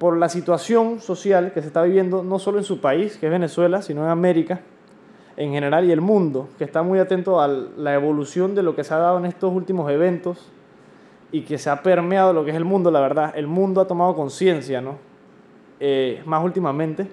[0.00, 3.32] por la situación social que se está viviendo no solo en su país, que es
[3.32, 4.62] Venezuela, sino en América
[5.36, 8.82] en general y el mundo, que está muy atento a la evolución de lo que
[8.82, 10.50] se ha dado en estos últimos eventos
[11.32, 13.32] y que se ha permeado lo que es el mundo, la verdad.
[13.34, 14.96] El mundo ha tomado conciencia, ¿no?
[15.80, 17.08] Eh, más últimamente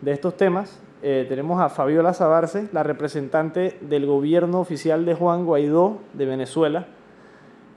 [0.00, 0.80] de estos temas.
[1.02, 6.86] Eh, tenemos a Fabiola Zabarce, la representante del gobierno oficial de Juan Guaidó de Venezuela,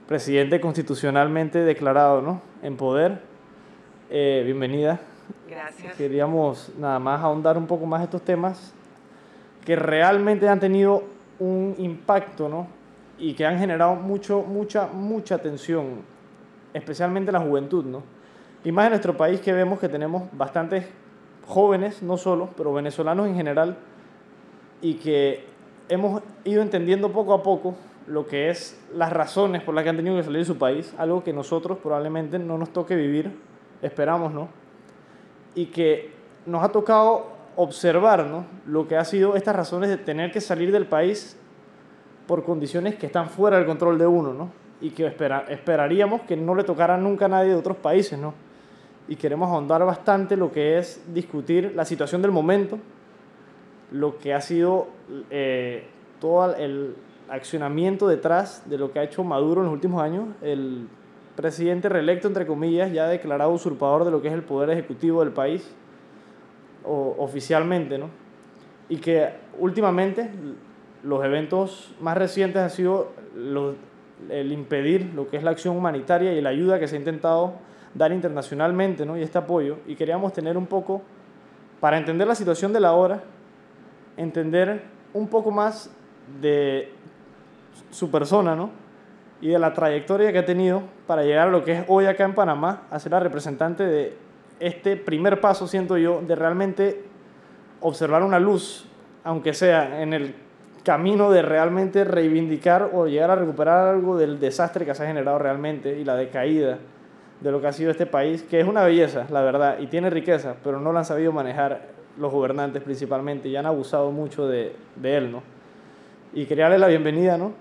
[0.08, 2.40] presidente constitucionalmente declarado ¿no?
[2.62, 3.20] en poder
[4.08, 5.00] eh, bienvenida.
[5.48, 5.94] Gracias.
[5.96, 8.72] Queríamos nada más ahondar un poco más estos temas
[9.64, 11.04] que realmente han tenido
[11.38, 12.66] un impacto, ¿no?
[13.18, 16.02] Y que han generado mucho, mucha, mucha tensión,
[16.72, 18.02] especialmente en la juventud, ¿no?
[18.64, 20.86] Y más en nuestro país que vemos que tenemos bastantes
[21.50, 23.76] jóvenes, no solo, pero venezolanos en general,
[24.80, 25.44] y que
[25.88, 27.74] hemos ido entendiendo poco a poco
[28.06, 30.94] lo que es las razones por las que han tenido que salir de su país,
[30.98, 33.32] algo que nosotros probablemente no nos toque vivir
[33.82, 34.48] esperamos, ¿no?
[35.54, 36.12] Y que
[36.46, 38.46] nos ha tocado observar, ¿no?
[38.66, 41.36] Lo que ha sido estas razones de tener que salir del país
[42.26, 44.50] por condiciones que están fuera del control de uno, ¿no?
[44.80, 48.34] Y que esperaríamos que no le tocara nunca a nadie de otros países, ¿no?
[49.10, 52.78] Y queremos ahondar bastante lo que es discutir la situación del momento,
[53.90, 54.86] lo que ha sido
[55.30, 55.82] eh,
[56.20, 56.94] todo el
[57.28, 60.86] accionamiento detrás de lo que ha hecho Maduro en los últimos años, el
[61.34, 65.32] presidente reelecto, entre comillas, ya declarado usurpador de lo que es el poder ejecutivo del
[65.32, 65.68] país,
[66.84, 68.10] o, oficialmente, ¿no?
[68.88, 70.30] Y que últimamente
[71.02, 73.10] los eventos más recientes han sido
[74.28, 77.54] el impedir lo que es la acción humanitaria y la ayuda que se ha intentado
[77.94, 79.16] dar internacionalmente, ¿no?
[79.16, 79.78] Y este apoyo.
[79.86, 81.02] Y queríamos tener un poco,
[81.80, 83.22] para entender la situación de la hora,
[84.16, 85.90] entender un poco más
[86.40, 86.92] de
[87.90, 88.70] su persona, ¿no?
[89.40, 92.24] y de la trayectoria que ha tenido para llegar a lo que es hoy acá
[92.24, 94.16] en Panamá, a ser la representante de
[94.58, 97.04] este primer paso, siento yo, de realmente
[97.80, 98.86] observar una luz,
[99.24, 100.34] aunque sea en el
[100.84, 105.38] camino de realmente reivindicar o llegar a recuperar algo del desastre que se ha generado
[105.38, 106.78] realmente y la decaída
[107.40, 110.10] de lo que ha sido este país, que es una belleza, la verdad, y tiene
[110.10, 114.74] riqueza, pero no lo han sabido manejar los gobernantes principalmente y han abusado mucho de,
[114.96, 115.42] de él, ¿no?
[116.34, 117.52] Y quería darle la bienvenida, ¿no?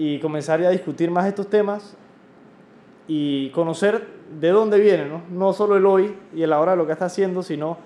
[0.00, 1.94] y comenzar a discutir más estos temas
[3.06, 4.06] y conocer
[4.40, 5.20] de dónde viene, ¿no?
[5.28, 7.76] no solo el hoy y el ahora lo que está haciendo, sino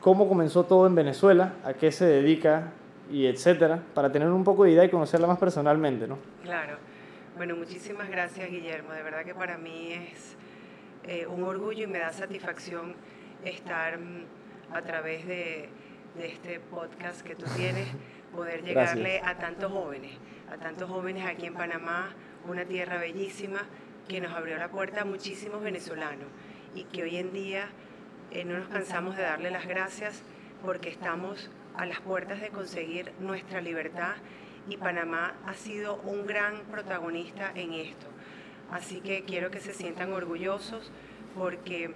[0.00, 2.72] cómo comenzó todo en Venezuela, a qué se dedica
[3.12, 6.16] y etcétera, para tener un poco de idea y conocerla más personalmente, ¿no?
[6.42, 6.78] Claro.
[7.40, 8.92] Bueno, muchísimas gracias, Guillermo.
[8.92, 10.36] De verdad que para mí es
[11.04, 12.94] eh, un orgullo y me da satisfacción
[13.42, 14.26] estar mm,
[14.74, 15.70] a través de,
[16.18, 17.88] de este podcast que tú tienes,
[18.30, 20.18] poder llegarle a tantos jóvenes
[20.52, 22.14] a tantos jóvenes aquí en Panamá,
[22.46, 23.60] una tierra bellísima
[24.06, 26.28] que nos abrió la puerta a muchísimos venezolanos
[26.74, 27.70] y que hoy en día
[28.32, 30.22] eh, no nos cansamos de darle las gracias
[30.62, 34.16] porque estamos a las puertas de conseguir nuestra libertad
[34.68, 38.06] y Panamá ha sido un gran protagonista en esto.
[38.70, 40.90] Así que quiero que se sientan orgullosos
[41.36, 41.92] porque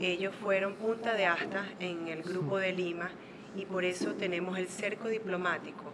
[0.00, 3.10] ellos fueron punta de asta en el grupo de Lima
[3.54, 5.90] y por eso tenemos el cerco diplomático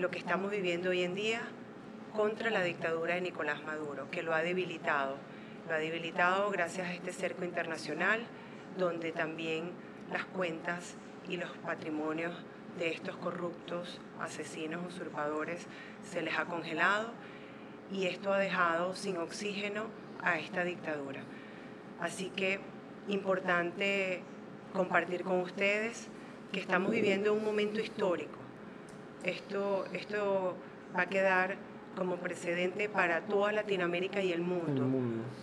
[0.00, 1.42] lo que estamos viviendo hoy en día
[2.14, 5.16] contra la dictadura de Nicolás Maduro, que lo ha debilitado.
[5.68, 8.20] Lo ha debilitado gracias a este cerco internacional,
[8.78, 9.72] donde también
[10.10, 10.94] las cuentas
[11.28, 12.32] y los patrimonios
[12.78, 15.66] de estos corruptos, asesinos, usurpadores,
[16.02, 17.12] se les ha congelado
[17.92, 19.84] y esto ha dejado sin oxígeno
[20.22, 21.22] a esta dictadura.
[22.00, 22.60] Así que
[23.08, 24.22] importante
[24.72, 26.08] compartir con ustedes
[26.52, 28.40] que estamos viviendo un momento histórico
[29.22, 30.56] esto, esto
[30.96, 31.56] va a quedar
[31.96, 34.86] como precedente para toda Latinoamérica y el mundo,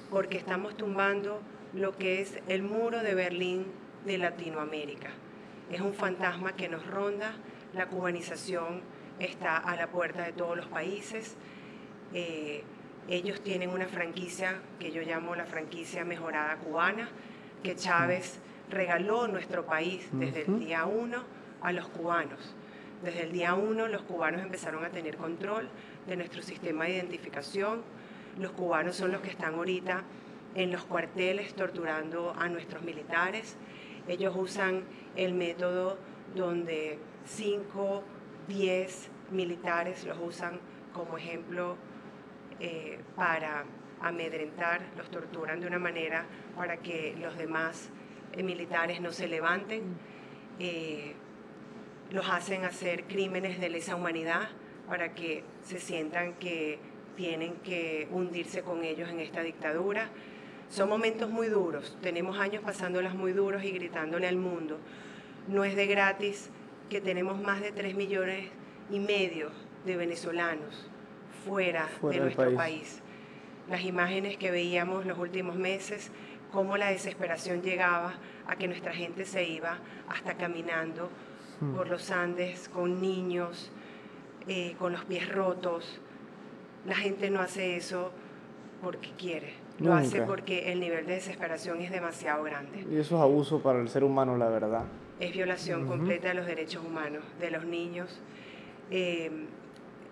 [0.09, 1.41] porque estamos tumbando
[1.73, 3.65] lo que es el muro de Berlín
[4.05, 5.09] de Latinoamérica.
[5.71, 7.33] Es un fantasma que nos ronda,
[7.73, 8.81] la cubanización
[9.19, 11.35] está a la puerta de todos los países.
[12.13, 12.63] Eh,
[13.09, 17.09] ellos tienen una franquicia que yo llamo la franquicia mejorada cubana,
[17.63, 21.23] que Chávez regaló nuestro país desde el día uno
[21.61, 22.55] a los cubanos.
[23.03, 25.69] Desde el día uno los cubanos empezaron a tener control
[26.07, 27.83] de nuestro sistema de identificación.
[28.39, 30.03] Los cubanos son los que están ahorita
[30.55, 33.55] en los cuarteles torturando a nuestros militares.
[34.07, 34.83] Ellos usan
[35.17, 35.97] el método
[36.35, 38.03] donde 5,
[38.47, 40.59] 10 militares los usan
[40.93, 41.75] como ejemplo
[42.59, 43.65] eh, para
[43.99, 46.25] amedrentar, los torturan de una manera
[46.55, 47.89] para que los demás
[48.33, 49.83] eh, militares no se levanten.
[50.59, 51.13] Eh,
[52.11, 54.49] los hacen hacer crímenes de lesa humanidad
[54.87, 56.79] para que se sientan que
[57.17, 60.09] tienen que hundirse con ellos en esta dictadura.
[60.69, 64.79] Son momentos muy duros, tenemos años pasándolas muy duros y gritándole al mundo.
[65.47, 66.49] No es de gratis
[66.89, 68.49] que tenemos más de 3 millones
[68.89, 69.49] y medio
[69.85, 70.89] de venezolanos
[71.45, 73.01] fuera, de nuestro país.
[73.69, 76.11] Las imágenes que veíamos los últimos meses,
[76.51, 78.13] cómo la desesperación llegaba
[78.47, 79.77] a que nuestra gente se iba
[80.07, 81.09] hasta caminando
[81.59, 81.75] hmm.
[81.75, 83.71] por los Andes con niños,
[84.47, 86.01] eh, con los pies rotos.
[86.85, 88.11] La gente no hace eso
[88.81, 92.85] porque quiere, lo hace porque el nivel de desesperación es demasiado grande.
[92.89, 94.85] Y eso es abuso para el ser humano, la verdad.
[95.19, 98.21] Es violación completa de los derechos humanos, de los niños.
[98.91, 99.31] Eh,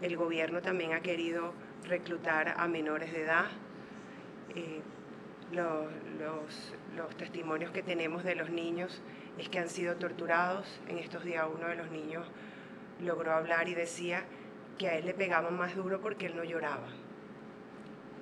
[0.02, 1.54] el gobierno también ha querido
[1.84, 3.46] reclutar a menores de edad.
[4.56, 4.82] Eh,
[5.52, 9.04] los, los, testimonios que tenemos de los niños
[9.38, 10.82] es que han sido torturados.
[10.88, 12.26] En estos días uno de los niños
[13.00, 14.24] logró hablar y decía
[14.80, 16.88] que a él le pegaban más duro porque él no lloraba.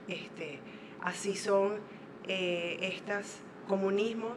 [0.10, 0.60] Este,
[1.02, 1.78] así son
[2.28, 3.40] eh, estas
[3.70, 4.34] comunismos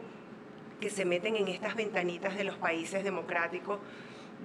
[0.79, 3.79] que se meten en estas ventanitas de los países democráticos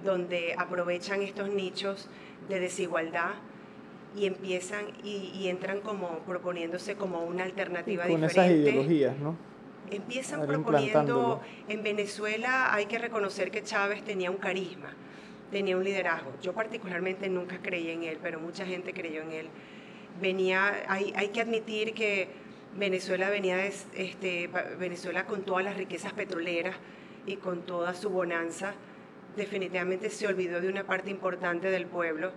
[0.03, 2.09] donde aprovechan estos nichos
[2.49, 3.31] de desigualdad
[4.15, 9.35] y empiezan y, entran como proponiéndose como una alternativa con esas ideologías, ¿no?
[9.89, 14.93] Empiezan proponiendo, en Venezuela hay que reconocer que Chávez tenía un carisma,
[15.51, 16.31] tenía un liderazgo.
[16.41, 19.47] Yo particularmente nunca creí en él, pero mucha gente creyó en él.
[20.21, 22.29] Venía, hay, hay que admitir que
[22.77, 24.49] Venezuela venía este,
[24.79, 26.75] Venezuela con todas las riquezas petroleras
[27.25, 28.73] y con toda su bonanza,
[29.35, 32.31] definitivamente se olvidó de una parte importante del pueblo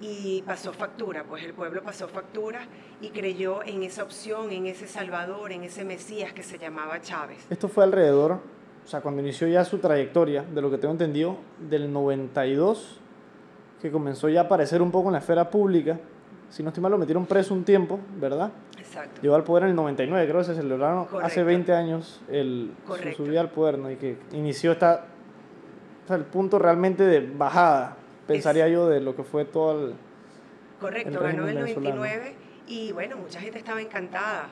[0.00, 2.66] y pasó factura, pues el pueblo pasó factura
[3.00, 7.46] y creyó en esa opción, en ese Salvador, en ese Mesías que se llamaba Chávez.
[7.48, 8.32] Esto fue alrededor,
[8.84, 13.00] o sea, cuando inició ya su trayectoria, de lo que tengo entendido, del 92,
[13.80, 15.98] que comenzó ya a aparecer un poco en la esfera pública.
[16.50, 18.50] Si no estoy mal, lo metieron preso un tiempo, ¿verdad?
[18.94, 19.20] Exacto.
[19.22, 23.24] Llegó al poder en el 99, creo que se celebraron hace 20 años el, su
[23.24, 23.90] subida al poder, ¿no?
[23.90, 25.06] Y que inició esta,
[26.04, 27.96] o sea, el punto realmente de bajada
[28.26, 29.94] pensaría yo, de lo que fue todo el...
[30.80, 32.34] Correcto, ganó el 99
[32.66, 34.48] y bueno, mucha gente estaba encantada.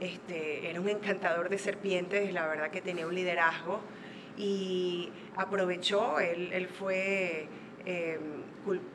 [0.00, 3.80] Este, era un encantador de serpientes, la verdad que tenía un liderazgo
[4.36, 7.46] y aprovechó, él, él fue,
[7.86, 8.42] em,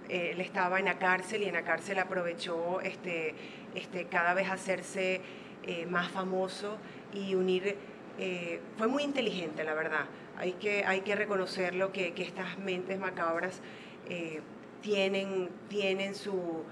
[0.10, 3.34] él estaba en la cárcel y en la cárcel aprovechó este,
[3.76, 5.22] este, cada vez hacerse
[5.64, 6.78] eh, más famoso
[7.14, 7.76] y unir,
[8.18, 10.06] eh, fue muy inteligente la verdad,
[10.38, 13.62] hay que, hay que reconocerlo que, que estas mentes macabras
[14.10, 14.42] eh,
[14.82, 16.64] tienen, tienen su,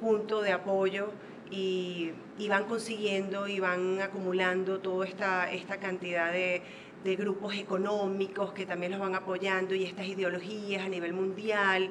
[0.00, 1.12] punto de apoyo
[1.50, 2.12] y,
[2.48, 6.62] van consiguiendo y van acumulando toda esta, esta cantidad de,
[7.04, 11.90] grupos económicos que también los van apoyando y estas ideologías a nivel mundial.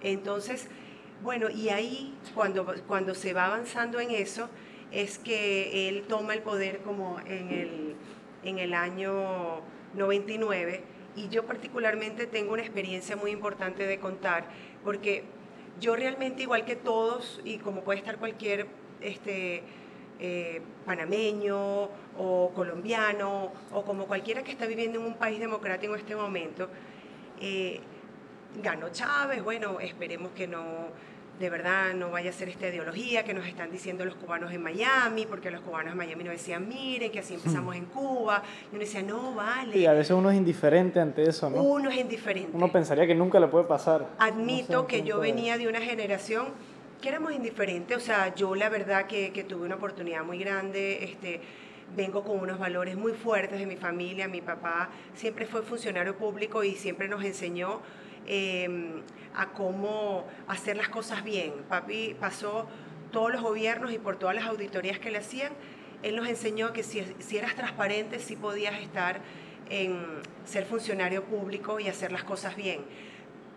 [0.00, 0.70] Entonces,
[1.22, 4.48] bueno, y ahí cuando, cuando se va avanzando en eso,
[4.92, 7.94] es que él toma el poder como en el,
[8.44, 9.60] en el año
[9.94, 10.82] 99
[11.16, 14.44] y yo particularmente tengo una experiencia muy importante de contar,
[14.84, 15.24] porque
[15.80, 18.66] yo realmente, igual que todos, y como puede estar cualquier
[19.00, 19.62] este,
[20.20, 26.00] eh, panameño o colombiano, o como cualquiera que está viviendo en un país democrático en
[26.00, 26.68] este momento,
[27.40, 27.80] eh,
[28.62, 30.88] ganó Chávez, bueno, esperemos que no
[31.38, 34.62] de verdad no vaya a ser esta ideología que nos están diciendo los cubanos en
[34.62, 38.42] Miami, porque los cubanos en Miami nos decían, miren, que así empezamos en Cuba.
[38.70, 39.76] Y uno decía, no, vale.
[39.78, 41.62] Y a veces uno es indiferente ante eso, ¿no?
[41.62, 42.50] Uno es indiferente.
[42.52, 44.08] Uno pensaría que nunca le puede pasar.
[44.18, 46.46] Admito que yo venía de una generación
[47.00, 51.04] que éramos indiferentes, o sea, yo la verdad que, que tuve una oportunidad muy grande,
[51.04, 51.40] este
[51.96, 56.62] vengo con unos valores muy fuertes de mi familia, mi papá siempre fue funcionario público
[56.62, 57.80] y siempre nos enseñó
[58.30, 59.00] Em,
[59.34, 61.52] a cómo hacer las cosas bien.
[61.68, 62.66] Papi pasó
[63.12, 65.52] todos los gobiernos y por todas las auditorías que le hacían,
[66.02, 69.20] él nos enseñó que si, si eras transparente, sí podías estar
[69.70, 72.80] en ser funcionario público y hacer las cosas bien.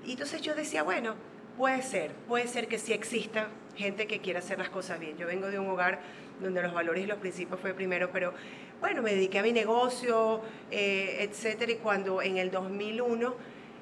[0.05, 1.15] Y entonces yo decía, bueno,
[1.57, 5.17] puede ser, puede ser que sí exista gente que quiera hacer las cosas bien.
[5.17, 5.99] Yo vengo de un hogar
[6.41, 8.33] donde los valores y los principios fue primero, pero
[8.79, 13.35] bueno, me dediqué a mi negocio, eh, etcétera, y cuando en el 2001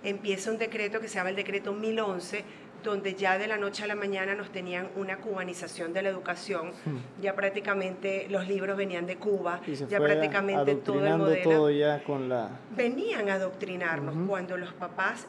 [0.04, 2.44] empieza un decreto que se llama el decreto 1011,
[2.84, 6.70] donde ya de la noche a la mañana nos tenían una cubanización de la educación,
[6.86, 7.22] hmm.
[7.22, 12.50] ya prácticamente los libros venían de Cuba, ya prácticamente todo el modelo ya con la
[12.76, 14.16] venían a adoctrinarnos.
[14.28, 15.28] Cuando los papás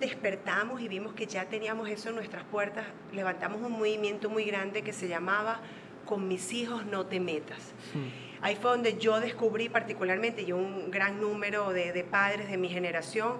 [0.00, 4.82] despertamos y vimos que ya teníamos eso en nuestras puertas, levantamos un movimiento muy grande
[4.82, 5.60] que se llamaba
[6.04, 7.72] con mis hijos no te metas.
[7.94, 8.42] Hmm.
[8.42, 12.68] Ahí fue donde yo descubrí particularmente, y un gran número de, de padres de mi
[12.68, 13.34] generación,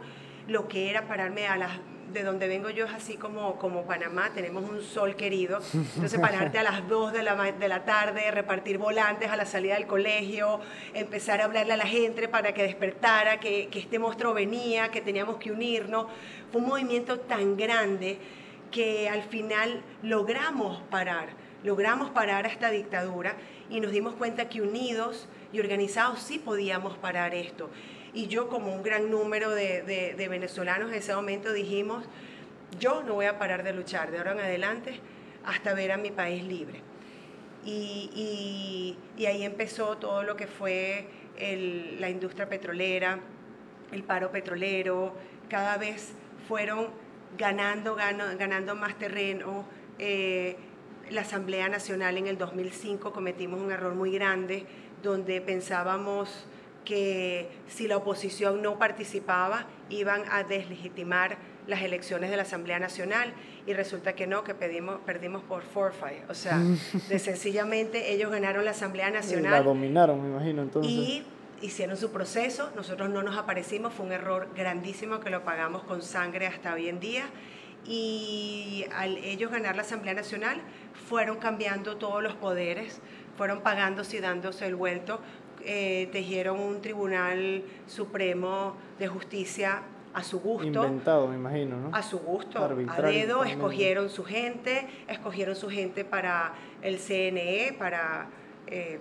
[0.47, 1.81] lo que era pararme a las
[2.13, 5.61] de donde vengo yo es así como, como Panamá, tenemos un sol querido.
[5.73, 9.75] Entonces, pararte a las 2 de la, de la tarde, repartir volantes a la salida
[9.75, 10.61] del colegio,
[10.95, 15.01] empezar a hablarle a la gente para que despertara, que, que este monstruo venía, que
[15.01, 16.07] teníamos que unirnos.
[16.51, 18.19] Fue un movimiento tan grande
[18.71, 21.29] que al final logramos parar,
[21.65, 23.37] logramos parar a esta dictadura
[23.69, 27.71] y nos dimos cuenta que unidos y organizados sí podíamos parar esto
[28.13, 32.05] y yo como un gran número de, venezolanos en ese momento dijimos,
[32.79, 35.01] yo no voy a parar de luchar de ahora en adelante
[35.45, 36.81] hasta ver a mi país libre.
[37.65, 41.09] Y, ahí empezó todo lo que fue
[41.99, 43.21] la industria petrolera,
[43.93, 45.15] el paro petrolero,
[45.49, 46.13] cada vez
[46.49, 46.89] fueron
[47.39, 49.65] ganando, ganando más terreno.
[49.99, 50.57] Eh,
[51.11, 54.67] la Asamblea Nacional en el 2005 cometimos un error muy grande
[55.03, 56.47] donde pensábamos
[56.85, 61.37] que si la oposición no participaba iban a deslegitimar
[61.67, 63.33] las elecciones de la Asamblea Nacional
[63.67, 66.29] y resulta que no, que pedimos, perdimos por forfeit.
[66.29, 66.59] O sea,
[67.09, 69.53] de sencillamente ellos ganaron la Asamblea Nacional.
[69.53, 70.91] La dominaron, me imagino, entonces.
[70.91, 71.25] Y
[71.61, 76.03] hicieron su proceso, nosotros no nos aparecimos, fue un error grandísimo que lo pagamos con
[76.03, 77.25] sangre hasta hoy en día.
[77.87, 80.61] Y al ellos ganar la Asamblea Nacional,
[81.09, 83.01] fueron cambiando todos los poderes,
[83.37, 85.21] fueron pagándose y dándose el vuelto
[85.63, 89.83] eh, tejieron un tribunal supremo de justicia
[90.15, 90.85] a su gusto.
[90.85, 91.95] Inventado, me imagino, ¿no?
[91.95, 98.29] A su gusto, a dedo, escogieron su gente, escogieron su gente para el CNE, para...
[98.67, 98.99] Eh,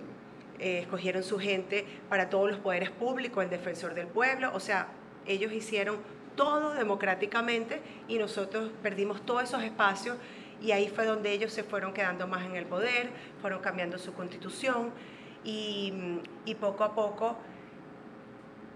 [0.58, 4.88] eh, escogieron su gente para todos los poderes públicos, el defensor del pueblo, o sea,
[5.24, 5.96] ellos hicieron
[6.36, 10.16] todo democráticamente y nosotros perdimos todos esos espacios
[10.60, 13.10] y ahí fue donde ellos se fueron quedando más en el poder,
[13.40, 14.92] fueron cambiando su constitución,
[15.44, 17.36] y, poco a poco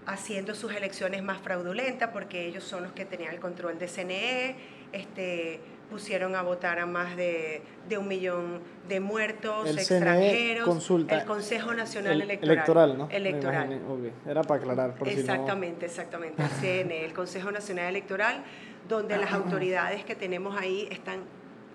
[0.05, 4.55] haciendo sus elecciones más fraudulentas porque ellos son los que tenían el control de CNE,
[4.91, 5.59] este,
[5.89, 7.61] pusieron a votar a más de,
[7.97, 10.67] un millón de muertos el extranjeros.
[10.67, 12.51] consulta, el Consejo Nacional Electoral.
[12.53, 13.09] Electoral, ¿no?
[13.09, 13.81] Electoral.
[14.27, 14.95] Era para aclarar.
[15.05, 16.41] exactamente, exactamente.
[16.41, 18.43] El CNE, el Consejo Nacional Electoral,
[18.87, 21.21] donde las autoridades que tenemos ahí están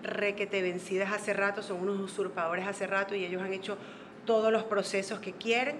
[0.03, 3.77] requete vencidas hace rato, son unos usurpadores hace rato y ellos han hecho
[4.25, 5.77] todos los procesos que quieren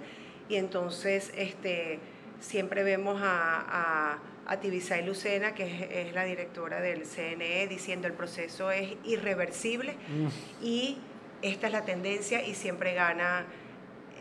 [0.48, 1.98] y entonces este,
[2.40, 8.70] siempre vemos a, a, a Lucena, que es, la directora del CNE, diciendo el proceso
[8.70, 10.64] es irreversible mm.
[10.64, 10.98] y
[11.42, 13.46] esta es la tendencia y siempre gana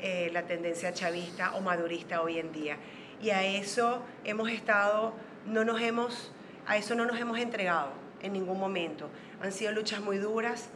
[0.02, 2.78] eh, la tendencia chavista o madurista hoy en día.
[3.22, 5.14] Y a eso hemos estado,
[5.46, 6.32] no nos hemos,
[6.66, 9.10] a eso no nos hemos entregado en ningún momento.
[9.42, 10.70] Han sido luchas muy duras,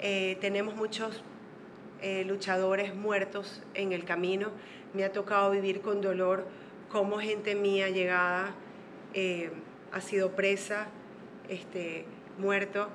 [0.00, 1.22] eh, tenemos muchos
[2.02, 4.50] eh, luchadores muertos en el camino.
[4.92, 6.46] Me ha tocado vivir con dolor
[6.90, 8.54] cómo gente mía llegada
[9.14, 9.50] eh,
[9.92, 10.88] ha sido presa,
[11.48, 12.04] este,
[12.38, 12.88] muerto.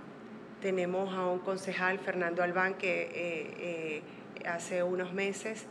[0.61, 4.01] Tenemos a un concejal, Fernando Albán, que eh,
[4.45, 5.65] hace unos meses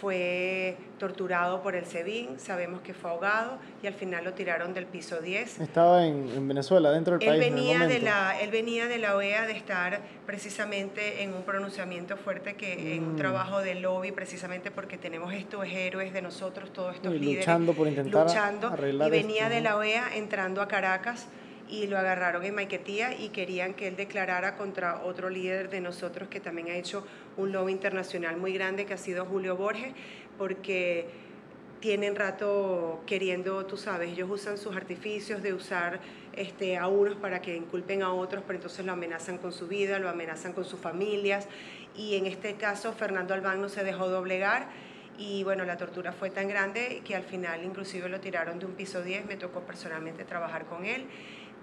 [0.00, 4.86] fue torturado por el SEBIN, sabemos que fue ahogado y al final lo tiraron del
[4.86, 5.60] piso 10.
[5.60, 7.52] Estaba en, Venezuela, dentro del él país.
[7.52, 12.54] Venía de la, él venía de la OEA de estar precisamente en un pronunciamiento fuerte,
[12.54, 13.16] que en un mm.
[13.16, 17.46] trabajo de lobby, precisamente porque tenemos estos héroes de nosotros, todos estos líderes.
[17.46, 18.74] Luchando por intentar luchando,
[19.06, 21.28] Y venía de la OEA entrando a Caracas
[21.68, 26.28] y lo agarraron en Maiquetía y querían que él declarara contra otro líder de nosotros
[26.28, 29.92] que también ha hecho un lobby internacional muy grande, que ha sido Julio Borges,
[30.38, 31.06] porque
[31.80, 36.00] tienen rato queriendo, tú sabes, ellos usan sus artificios de usar
[36.32, 39.98] este, a unos para que inculpen a otros, pero entonces lo amenazan con su vida,
[39.98, 41.46] lo amenazan con sus familias.
[41.94, 44.68] Y en este caso, Fernando Albán no se dejó doblegar
[45.18, 48.72] y bueno, la tortura fue tan grande que al final inclusive lo tiraron de un
[48.72, 51.06] piso 10, me tocó personalmente trabajar con él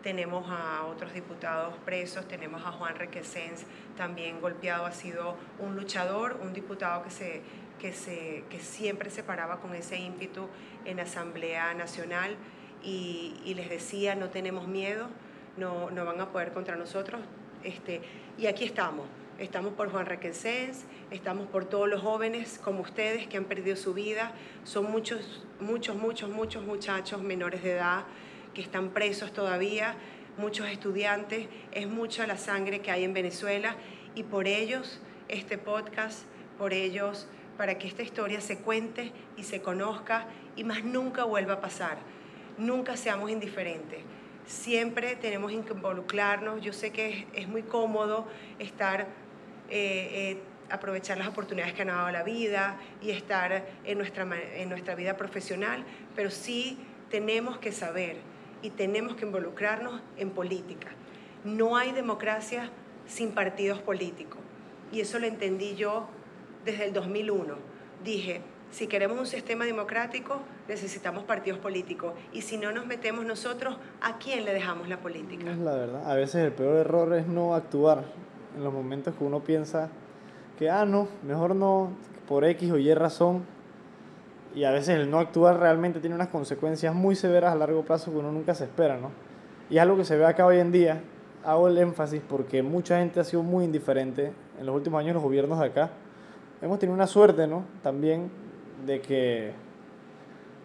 [0.01, 3.65] tenemos a otros diputados presos, tenemos a Juan Requesens
[3.97, 7.41] también golpeado, ha sido un luchador, un diputado que, se,
[7.79, 10.47] que, se, que siempre se paraba con ese ímpetu
[10.85, 12.35] en Asamblea Nacional.
[12.83, 15.07] Y, y les decía, no tenemos miedo,
[15.55, 17.21] no, no, van a poder contra nosotros.
[17.63, 18.01] Este,
[18.39, 19.05] y aquí estamos,
[19.37, 23.93] estamos por Juan Requesens, estamos por todos los jóvenes como ustedes que han perdido su
[23.93, 24.31] vida,
[24.63, 28.05] son muchos, muchos, muchos, muchos muchachos menores de edad
[28.53, 29.95] que están presos todavía,
[30.37, 33.75] muchos estudiantes, es mucha la sangre que hay en Venezuela
[34.15, 36.23] y por ellos este podcast,
[36.57, 37.27] por ellos,
[37.57, 41.97] para que esta historia se cuente y se conozca y más nunca vuelva a pasar.
[42.57, 43.99] Nunca seamos indiferentes.
[44.45, 46.61] Siempre tenemos que involucrarnos.
[46.61, 48.27] Yo sé que es, muy cómodo
[48.59, 49.07] estar, eh,
[49.69, 54.95] eh, aprovechar las oportunidades que han dado la vida y estar en nuestra, en nuestra
[54.95, 56.77] vida profesional, pero sí
[57.09, 58.17] tenemos que saber
[58.61, 60.89] y tenemos que involucrarnos en política.
[61.43, 62.69] No hay democracia
[63.07, 64.39] sin partidos políticos.
[64.91, 66.07] Y eso lo entendí yo
[66.65, 67.55] desde el 2001.
[68.03, 68.41] Dije,
[68.71, 72.13] si queremos un sistema democrático, necesitamos partidos políticos.
[72.31, 75.51] Y si no nos metemos nosotros, ¿a quién le dejamos la política?
[75.51, 76.09] Es la verdad.
[76.09, 78.05] A veces el peor error es no actuar
[78.55, 79.89] en los momentos que uno piensa
[80.57, 81.91] que, ah, no, mejor no,
[82.27, 83.43] por X o Y razón.
[84.53, 88.11] Y a veces el no actuar realmente tiene unas consecuencias muy severas a largo plazo
[88.11, 89.11] que uno nunca se espera, ¿no?
[89.69, 91.01] Y es algo que se ve acá hoy en día.
[91.45, 95.23] Hago el énfasis porque mucha gente ha sido muy indiferente en los últimos años los
[95.23, 95.89] gobiernos de acá.
[96.61, 97.63] Hemos tenido una suerte, ¿no?
[97.81, 98.29] También
[98.85, 99.53] de que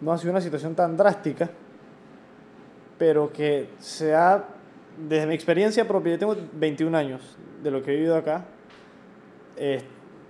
[0.01, 1.49] no ha sido una situación tan drástica,
[2.97, 4.43] pero que se ha,
[4.97, 8.45] desde mi experiencia propia, yo tengo 21 años de lo que he vivido acá,
[9.55, 9.81] eh,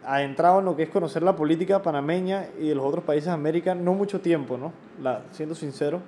[0.07, 3.25] ha entrado en lo que es conocer la política panameña y de los otros países
[3.25, 4.71] de América, no mucho tiempo, ¿no?
[5.01, 5.99] La, siendo sincero,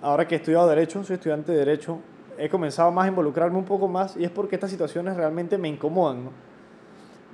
[0.00, 1.98] ahora que he estudiado Derecho, soy estudiante de Derecho,
[2.38, 5.68] he comenzado más a involucrarme un poco más y es porque estas situaciones realmente me
[5.68, 6.30] incomodan, ¿no?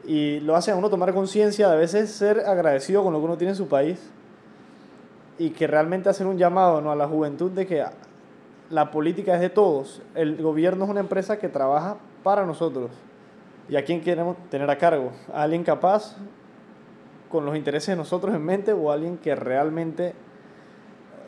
[0.06, 3.24] Y lo hace a uno tomar conciencia de a veces ser agradecido con lo que
[3.26, 4.10] uno tiene en su país
[5.38, 6.90] y que realmente hacer un llamado ¿no?
[6.90, 7.84] a la juventud de que
[8.70, 10.00] la política es de todos.
[10.14, 12.90] El gobierno es una empresa que trabaja para nosotros.
[13.70, 15.12] ¿Y a quién queremos tener a cargo?
[15.32, 16.16] ¿A alguien capaz
[17.30, 20.12] con los intereses de nosotros en mente o a alguien que realmente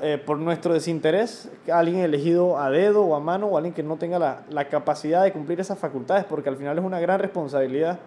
[0.00, 3.96] eh, por nuestro desinterés, alguien elegido a dedo o a mano o alguien que no
[3.96, 6.24] tenga la, la capacidad de cumplir esas facultades?
[6.24, 8.00] Porque al final es una gran responsabilidad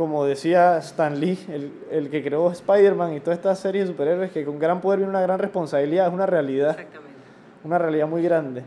[0.00, 4.30] como decía Stan Lee, el, el que creó Spider-Man y toda esta serie de superhéroes,
[4.30, 6.70] que con gran poder viene una gran responsabilidad, es una realidad.
[6.70, 7.18] Exactamente.
[7.64, 8.64] Una realidad muy grande.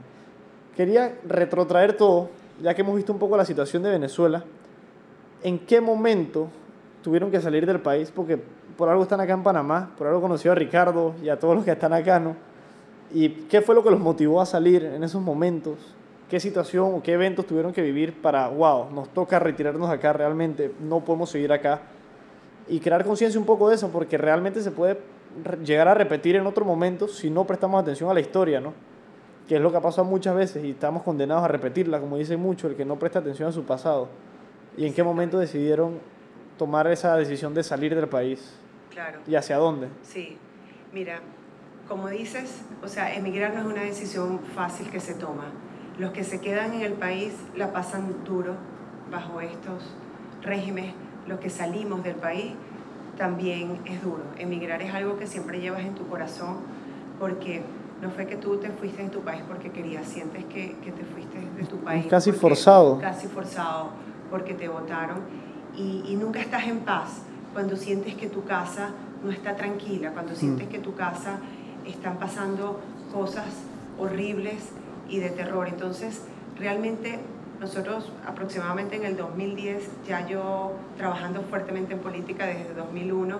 [0.78, 2.30] Quería retrotraer todo,
[2.62, 4.44] ya que hemos visto un poco la situación de Venezuela.
[5.44, 6.48] ¿En qué momento
[7.04, 8.12] tuvieron que salir del país?
[8.16, 8.40] Porque
[8.78, 11.64] por algo están acá en Panamá, por algo conoció a Ricardo y a todos los
[11.66, 12.36] que están acá, ¿no?
[13.14, 15.78] ¿Y qué fue lo que los motivó a salir en esos momentos?
[16.34, 20.74] qué situación o qué eventos tuvieron que vivir para, wow, nos toca retirarnos acá realmente,
[20.82, 21.82] no podemos seguir acá.
[22.68, 24.98] Y crear conciencia un poco de eso, porque realmente se puede
[25.64, 28.74] llegar a repetir en otro momento si no prestamos atención a la historia, ¿no?
[29.48, 32.36] Que es lo que ha pasado muchas veces y estamos condenados a repetirla, como dice
[32.36, 34.08] mucho, el que no presta atención a su pasado.
[34.78, 36.00] ¿Y en qué momento decidieron
[36.58, 38.54] tomar esa decisión de salir del país?
[38.90, 39.20] Claro.
[39.28, 39.88] ¿Y hacia dónde?
[40.04, 40.38] Sí,
[40.92, 41.20] mira,
[41.88, 45.46] como dices, o sea, emigrar no es una decisión fácil que se toma
[45.98, 48.56] los que se quedan en el país la pasan duro
[49.12, 49.84] bajo estos
[50.42, 50.94] regímenes.
[51.28, 52.54] Los que salimos del país
[53.18, 54.24] también es duro.
[54.38, 56.58] Emigrar es algo que siempre llevas en tu corazón
[57.20, 57.62] porque
[58.02, 61.04] no fue que tú te fuiste en tu país porque querías, sientes que, que te
[61.06, 62.08] fuiste de tu país.
[62.08, 63.00] Casi forzado.
[63.00, 63.92] Casi forzado
[64.34, 65.20] porque te votaron
[65.78, 67.22] y, y, nunca estás en paz
[67.54, 68.90] cuando sientes que tu casa
[69.24, 70.72] no está tranquila, cuando sientes mm.
[70.72, 71.38] que tu casa
[71.86, 72.80] están pasando
[73.14, 73.46] cosas
[74.00, 74.72] horribles
[75.08, 75.68] y de terror.
[75.68, 76.24] Entonces,
[76.58, 77.20] realmente
[77.60, 83.38] nosotros aproximadamente en el 2010, ya yo trabajando fuertemente en política desde 2001,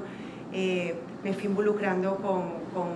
[0.54, 2.90] eh, me fui involucrando con, con,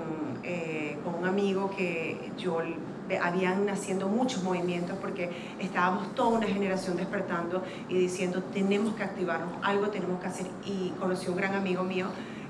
[0.43, 2.62] eh, con, un amigo que yo
[3.22, 9.54] habían naciendo muchos movimientos porque estábamos toda una generación despertando y diciendo tenemos que activarnos,
[9.63, 12.08] algo tenemos que hacer y conocí un gran amigo mío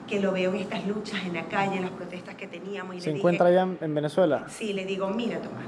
[0.07, 2.95] que lo veo en estas luchas en la calle, en las protestas que teníamos.
[2.95, 4.45] Y ¿Se encuentra allá en Venezuela?
[4.49, 5.65] Sí, le digo, mira Tomás,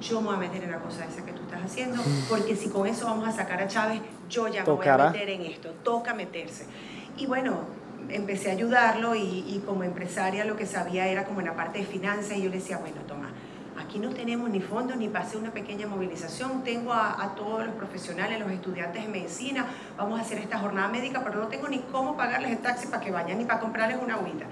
[0.00, 2.68] yo me voy a meter en la cosa esa que tú estás haciendo, porque si
[2.68, 5.70] con eso vamos a sacar a Chávez, yo ya me voy a meter en esto,
[5.82, 6.66] toca meterse.
[7.16, 7.60] Y bueno,
[8.08, 11.78] empecé a ayudarlo y, y, como empresaria lo que sabía era como en la parte
[11.78, 13.32] de finanzas y yo le decía, bueno, Tomás,
[13.76, 16.62] Aquí no tenemos ni fondos ni para hacer una pequeña movilización.
[16.62, 21.22] Tengo a, todos los profesionales, los estudiantes de medicina, vamos a hacer esta jornada médica,
[21.24, 24.14] pero no tengo ni cómo pagarles el taxi para que vayan ni para comprarles una
[24.14, 24.46] agüita.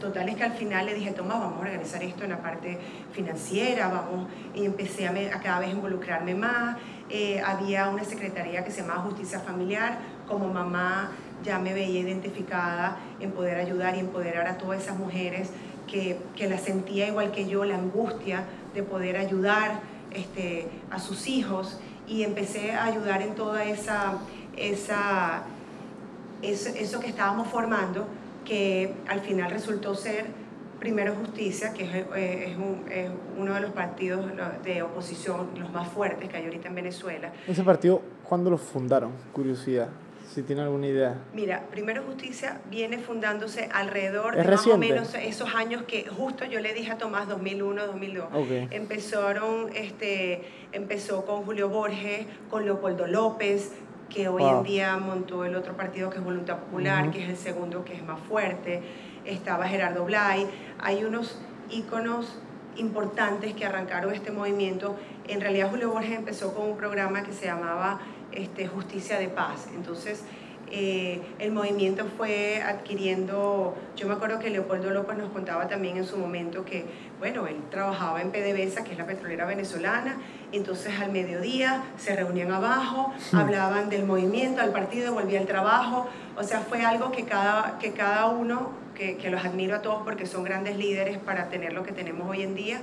[0.00, 2.78] Total es que al final le dije, toma, vamos a organizar esto en la parte
[3.12, 6.76] financiera, vamos, y empecé a, cada vez involucrarme más.
[7.08, 11.12] Eh, había una secretaría que se llamaba Justicia Familiar, como mamá
[11.44, 15.50] ya me veía identificada en poder ayudar y empoderar a todas esas mujeres
[15.86, 18.44] que, que la sentía igual que yo, la angustia
[18.74, 19.80] de poder ayudar
[20.12, 24.18] este, a sus hijos y empecé a ayudar en toda esa,
[24.56, 25.44] esa
[26.42, 28.06] eso, eso que estábamos formando,
[28.44, 30.46] que al final resultó ser
[30.78, 34.26] Primero Justicia, que es, eh, es, un, es, uno de los partidos
[34.62, 37.32] de oposición los más fuertes que hay ahorita en Venezuela.
[37.48, 39.12] ¿Ese partido cuándo lo fundaron?
[39.32, 39.88] Curiosidad
[40.34, 41.14] si tiene alguna idea.
[41.32, 46.60] Mira, Primero Justicia viene fundándose alrededor de más o menos esos años que justo yo
[46.60, 48.26] le dije a Tomás 2001, 2002.
[48.70, 53.72] Empezaron, este, empezó con Julio Borges, con Leopoldo López,
[54.08, 57.36] que hoy en día montó el otro partido que es Voluntad Popular, que es el
[57.36, 58.82] segundo que es más fuerte.
[59.24, 60.46] Estaba Gerardo Blay.
[60.78, 62.38] Hay unos íconos
[62.76, 64.96] importantes que arrancaron este movimiento.
[65.26, 68.00] En realidad Julio Borges empezó con un programa que se llamaba
[68.36, 69.68] este, Justicia de Paz.
[69.74, 70.22] Entonces,
[70.70, 76.04] eh, el movimiento fue adquiriendo, yo me acuerdo que Leopoldo López nos contaba también en
[76.04, 76.84] su momento que,
[77.20, 80.16] bueno, él trabajaba en PDVSA, que es la petrolera venezolana,
[80.50, 83.36] entonces al mediodía se reunían abajo, hmm.
[83.36, 87.92] hablaban del movimiento, al partido, volvía al trabajo, o sea, fue algo que cada, que
[87.92, 91.84] cada uno, que, que los admiro a todos porque son grandes líderes para tener lo
[91.84, 92.80] que tenemos hoy en día,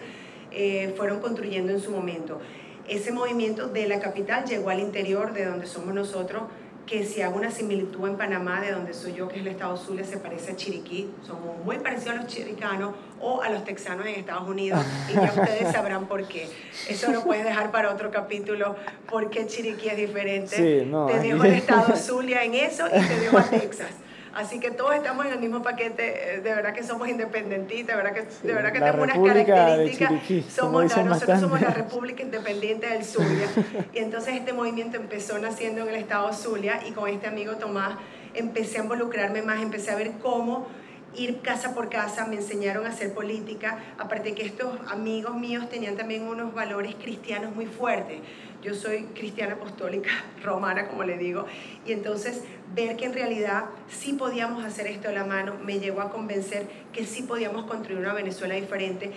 [0.55, 2.39] eh, fueron construyendo en su momento.
[2.87, 6.43] Ese movimiento de la capital llegó al interior de donde somos nosotros,
[6.85, 9.77] que si hago una similitud en Panamá, de donde soy yo, que es el estado
[9.77, 11.09] Zulia, se parece a Chiriquí.
[11.25, 14.83] Somos muy parecidos a los chiricanos o a los texanos en Estados Unidos.
[15.09, 16.49] Y ya ustedes sabrán por qué.
[16.89, 18.75] Eso lo puedes dejar para otro capítulo,
[19.09, 20.55] por qué Chiriquí es diferente.
[20.55, 23.91] Sí, no, te dejo el estado Zulia en eso y te dejo a Texas.
[24.35, 28.03] Así que todos estamos en el mismo paquete, eh, de verdad que somos independentistas, de
[28.03, 30.11] verdad que, de verdad que tenemos unas características.
[30.51, 33.47] somos nosotros somos la República Independiente del Zulia.
[33.93, 37.97] y entonces este movimiento empezó naciendo en el estado Zulia y con este amigo Tomás
[38.33, 40.67] empecé a involucrarme más, empecé a ver cómo
[41.15, 45.95] ir casa por casa, me enseñaron a hacer política, aparte que estos amigos míos tenían
[45.95, 48.19] también unos valores cristianos muy fuertes.
[48.63, 50.09] Yo soy cristiana apostólica
[50.43, 51.45] romana, como le digo,
[51.85, 56.01] y entonces ver que en realidad sí podíamos hacer esto de la mano me llevó
[56.01, 59.11] a convencer que sí podíamos construir una Venezuela diferente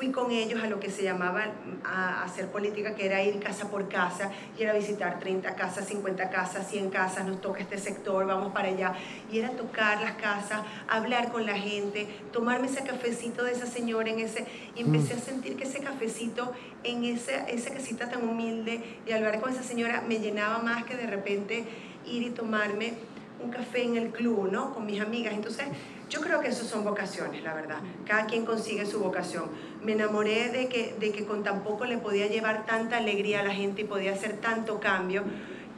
[0.00, 1.44] fui con ellos a lo que se llamaba
[1.84, 6.30] a hacer política, que era ir casa por casa, y era visitar 30 casas, 50
[6.30, 8.94] casas, 100 casas, nos toca este sector, vamos para allá.
[9.30, 14.08] Y era tocar las casas, hablar con la gente, tomarme ese cafecito de esa señora
[14.08, 15.20] en ese, y empecé a mm.
[15.20, 16.50] sentir que ese cafecito
[16.82, 20.96] en esa, esa casita tan humilde y hablar con esa señora me llenaba más que
[20.96, 21.66] de repente
[22.06, 22.94] ir y tomarme
[23.38, 24.72] un café en el club, ¿no?
[24.72, 25.34] Con mis amigas.
[25.34, 25.66] Entonces,
[26.10, 27.78] yo creo que eso son vocaciones, la verdad.
[28.04, 29.44] Cada quien consigue su vocación.
[29.82, 33.42] Me enamoré de que, de que con tan poco le podía llevar tanta alegría a
[33.44, 35.22] la gente y podía hacer tanto cambio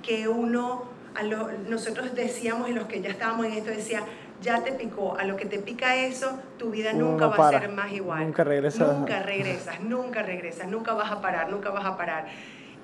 [0.03, 4.05] que uno, a lo, nosotros decíamos y los que ya estábamos en esto, decía,
[4.41, 7.71] ya te picó, a lo que te pica eso, tu vida nunca va a ser
[7.71, 8.25] más igual.
[8.25, 8.99] Nunca regresas.
[8.99, 12.27] Nunca regresas, nunca regresas, nunca vas a parar, nunca vas a parar.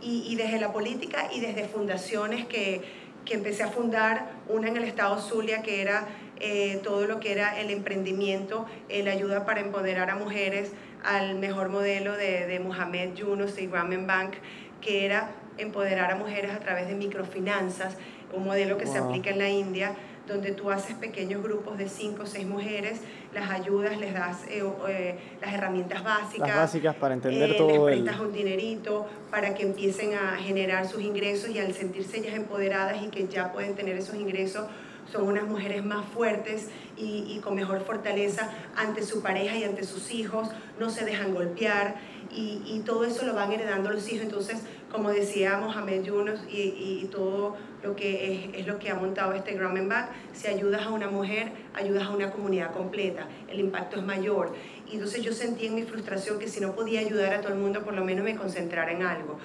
[0.02, 2.82] Y, y desde la política y desde fundaciones que,
[3.24, 6.06] que empecé a fundar, una en el estado Zulia que era
[6.40, 10.72] eh, todo lo que era el emprendimiento, la ayuda para empoderar a mujeres
[11.04, 14.34] al mejor modelo de, de Mohamed Yunus y Ramen Bank,
[14.80, 17.96] que era empoderar a mujeres a través de microfinanzas,
[18.32, 19.94] un modelo que se aplica en la India,
[20.26, 23.00] donde tú haces pequeños grupos de cinco o seis mujeres,
[23.32, 26.48] las ayudas, les das eh, eh, las herramientas básicas.
[26.48, 27.88] Las básicas para entender todo.
[27.88, 32.34] Les prestas un dinerito para que empiecen a generar sus ingresos y al sentirse ellas
[32.34, 34.66] empoderadas y que ya pueden tener esos ingresos,
[35.12, 40.10] son unas mujeres más fuertes y, con mejor fortaleza ante su pareja y ante sus
[40.10, 41.96] hijos, no se dejan golpear
[42.30, 44.24] y, todo eso lo van heredando los hijos.
[44.24, 49.54] Entonces, como decía Mohamed Yunus y, todo lo que es, lo que ha montado este
[49.54, 54.04] Grumman Back, si ayudas a una mujer, ayudas a una comunidad completa, el impacto es
[54.04, 54.54] mayor.
[54.90, 57.58] Y entonces yo sentí en mi frustración que si no podía ayudar a todo el
[57.58, 59.38] mundo, por lo menos me concentrara en algo.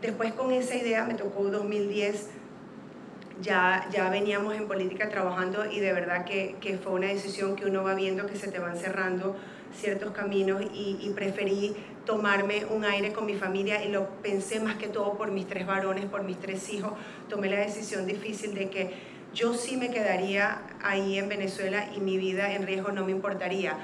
[0.00, 2.28] Después con esa idea me tocó 2010
[3.40, 7.66] ya, ya veníamos en política trabajando y de verdad que, que, fue una decisión que
[7.66, 9.36] uno va viendo que se te van cerrando
[9.74, 14.86] ciertos caminos y, preferí tomarme un aire con mi familia y lo pensé más que
[14.86, 16.92] todo por mis tres varones, por mis tres hijos.
[17.28, 18.94] Tomé la decisión difícil de que
[19.34, 23.76] yo sí me quedaría ahí en Venezuela y mi vida en riesgo no me importaría,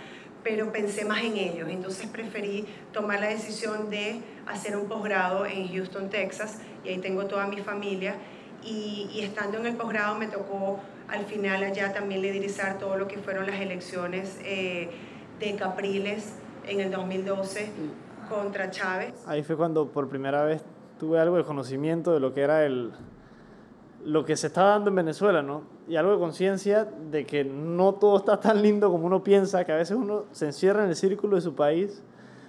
[0.45, 1.69] pero pensé más en ellos.
[1.69, 7.27] Entonces preferí tomar la decisión de hacer un posgrado en Houston, Texas, y ahí tengo
[7.27, 8.15] toda mi familia
[8.65, 13.19] y, estando en el posgrado me tocó al final allá también liderizar todo lo que
[13.19, 14.91] fueron las elecciones eh,
[15.39, 16.35] de Capriles
[16.67, 17.71] en el 2012
[18.29, 19.15] contra Chávez.
[19.27, 20.63] Ahí fue cuando por primera vez
[20.99, 22.93] tuve algo de conocimiento de lo que era el
[24.05, 25.63] lo que se está dando en Venezuela, ¿no?
[25.89, 29.73] Y algo de conciencia de que no todo está tan lindo como uno piensa, que
[29.73, 32.03] a veces uno se encierra en el círculo de su país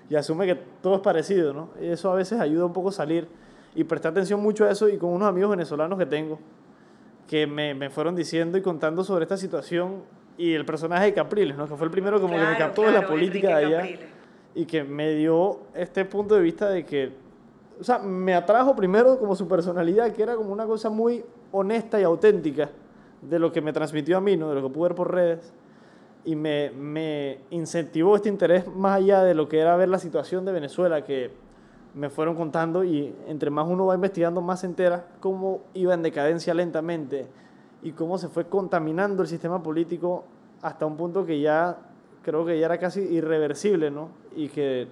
[0.09, 1.69] y asume que todo es parecido, ¿no?
[1.79, 3.27] Y eso a veces ayuda un poco a salir
[3.75, 6.39] y presté atención mucho a eso y con unos amigos venezolanos que tengo,
[7.27, 10.03] que me, me fueron diciendo y contando sobre esta situación
[10.37, 11.67] y el personaje de Capriles, ¿no?
[11.67, 13.89] que fue el primero como que me captó de la política de allá
[14.55, 17.11] y que me dio este punto de vista de que,
[17.79, 21.99] o sea, me atrajo primero como su personalidad, que era como una cosa muy honesta
[21.99, 22.69] y auténtica
[23.21, 24.49] de lo que me transmitió a mí, ¿no?
[24.49, 25.53] de lo que pude ver por redes,
[26.25, 30.45] y me, me incentivó este interés más allá de lo que era ver la situación
[30.45, 31.31] de Venezuela, que
[31.93, 36.01] me fueron contando y entre más uno va investigando, más se entera cómo iba en
[36.01, 37.27] decadencia lentamente
[37.81, 40.25] y cómo se fue contaminando el sistema político
[40.61, 41.77] hasta un punto que ya
[42.23, 44.09] creo que ya era casi irreversible, ¿no?
[44.35, 44.87] Y que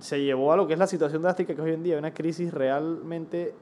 [0.00, 2.52] se llevó a lo que es la situación drástica que hoy en día, una crisis
[2.52, 3.54] realmente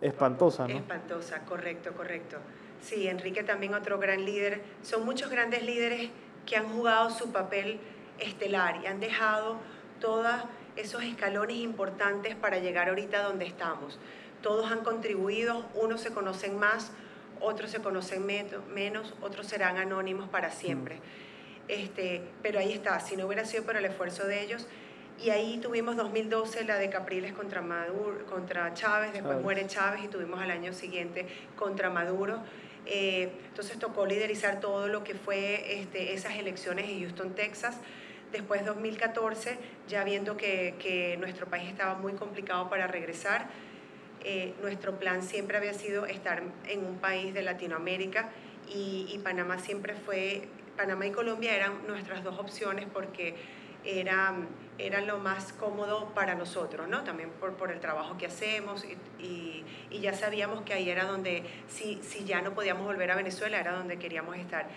[0.00, 0.74] espantosa, ¿no?
[0.74, 2.36] Espantosa, correcto, correcto.
[2.80, 4.60] Sí, Enrique también otro gran líder.
[4.82, 6.10] Son muchos grandes líderes
[6.44, 7.80] que han jugado su papel
[8.18, 9.56] estelar y han dejado
[10.00, 10.26] todos
[10.76, 13.98] esos escalones importantes para llegar ahorita donde estamos.
[14.42, 16.92] Todos han contribuido, unos se conocen más,
[17.40, 21.00] otros se conocen menos, otros serán anónimos para siempre.
[21.68, 24.66] Este, pero ahí está, si no hubiera sido por el esfuerzo de ellos,
[25.18, 30.08] y ahí tuvimos 2012 la de Capriles contra, Maduro, contra Chávez, después muere Chávez y
[30.08, 32.40] tuvimos al año siguiente contra Maduro.
[32.84, 37.78] Eh, entonces tocó liderizar todo lo que fue este, esas elecciones en Houston, Texas.
[38.32, 39.56] Después 2014,
[39.88, 43.48] ya viendo que, nuestro país estaba muy complicado para regresar,
[44.24, 48.30] eh, nuestro plan siempre había sido estar en un país de Latinoamérica
[48.68, 53.36] y, Panamá siempre fue, Panamá y Colombia eran nuestras dos opciones porque
[53.84, 54.34] era,
[54.78, 57.04] era lo más cómodo para nosotros, ¿no?
[57.04, 58.84] También por, por el trabajo que hacemos
[59.20, 63.16] y, y, ya sabíamos que ahí era donde, si, si ya no podíamos volver a
[63.16, 64.68] Venezuela, era donde queríamos estar.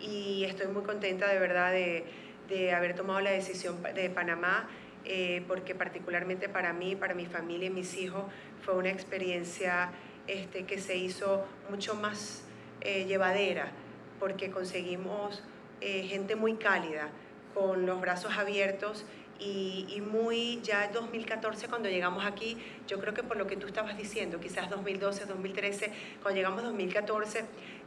[0.00, 2.04] Y estoy muy contenta de verdad de,
[2.48, 4.68] de haber tomado la decisión de Panamá,
[5.04, 8.24] eh, porque particularmente para mí, para mi familia y mis hijos,
[8.62, 9.90] fue una experiencia
[10.26, 12.44] este, que se hizo mucho más
[12.80, 13.70] eh, llevadera,
[14.18, 15.42] porque conseguimos
[15.80, 17.08] eh, gente muy cálida
[17.54, 19.06] con los brazos abiertos
[19.38, 22.56] y, muy ya en 2014 cuando llegamos aquí,
[22.86, 27.44] yo creo que por lo que tú estabas diciendo, quizás 2012, 2013, cuando llegamos 2014,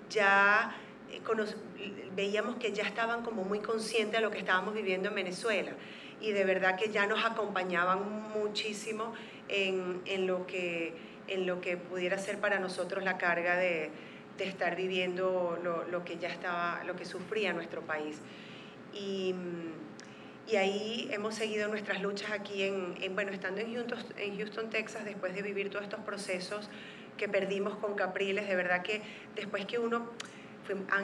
[0.09, 0.75] ya
[2.15, 5.71] veíamos que ya estaban como muy conscientes de lo que estábamos viviendo en Venezuela
[6.21, 9.13] y de verdad que ya nos acompañaban muchísimo
[9.47, 10.93] en, en lo, que,
[11.27, 13.89] en lo que pudiera ser para nosotros la carga de,
[14.37, 18.17] de estar viviendo lo, lo, que ya estaba, lo que sufría nuestro país.
[18.93, 19.35] Y,
[20.47, 25.05] y ahí hemos seguido nuestras luchas aquí, en, bueno, estando en Houston, en Houston, Texas,
[25.05, 26.69] después de vivir todos estos procesos
[27.17, 29.01] que perdimos con Capriles, de verdad que
[29.35, 30.09] después que uno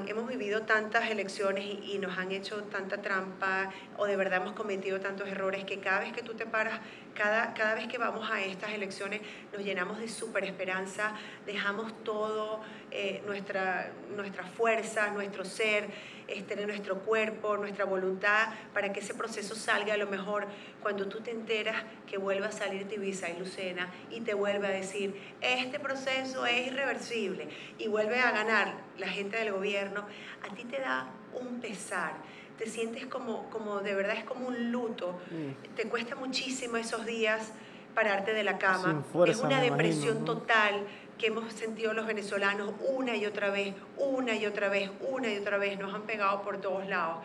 [0.07, 4.99] hemos vivido tantas elecciones y, nos han hecho tanta trampa o de verdad hemos cometido
[4.99, 6.79] tantos errores que cada vez que tú te paras,
[7.15, 12.61] cada, cada vez que vamos a estas elecciones nos llenamos de super esperanza, dejamos todo,
[12.91, 15.89] eh, nuestra, nuestra fuerza, nuestro ser
[16.27, 20.47] este, nuestro cuerpo, nuestra voluntad, para que ese proceso salga a lo mejor.
[20.81, 24.71] Cuando tú te enteras que vuelva a salir Tibisa y Lucena y te vuelve a
[24.71, 27.47] decir, este proceso es irreversible
[27.77, 30.05] y vuelve a ganar la gente del gobierno,
[30.41, 32.13] a ti te da un pesar
[32.57, 35.75] te sientes como, como de verdad es como un luto, mm.
[35.75, 37.51] te cuesta muchísimo esos días
[37.93, 40.85] pararte de la cama, es una depresión total,
[41.17, 45.37] que hemos sentido los venezolanos una y otra vez, una y otra vez, una y
[45.37, 47.19] otra vez, nos han pegado por todos lados.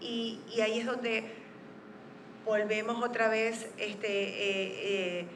[0.00, 1.24] Y, y ahí es donde
[2.44, 5.26] volvemos otra vez este, eh, eh,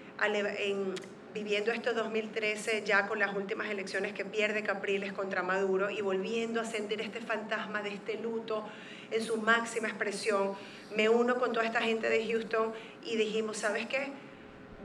[0.58, 0.94] en,
[1.34, 6.60] viviendo esto 2013 ya con las últimas elecciones que pierde Capriles contra Maduro y volviendo
[6.60, 8.64] a sentir este fantasma de este luto
[9.10, 10.54] en su máxima expresión.
[10.94, 12.72] Me uno con toda esta gente de Houston
[13.04, 14.12] y dijimos, ¿sabes qué?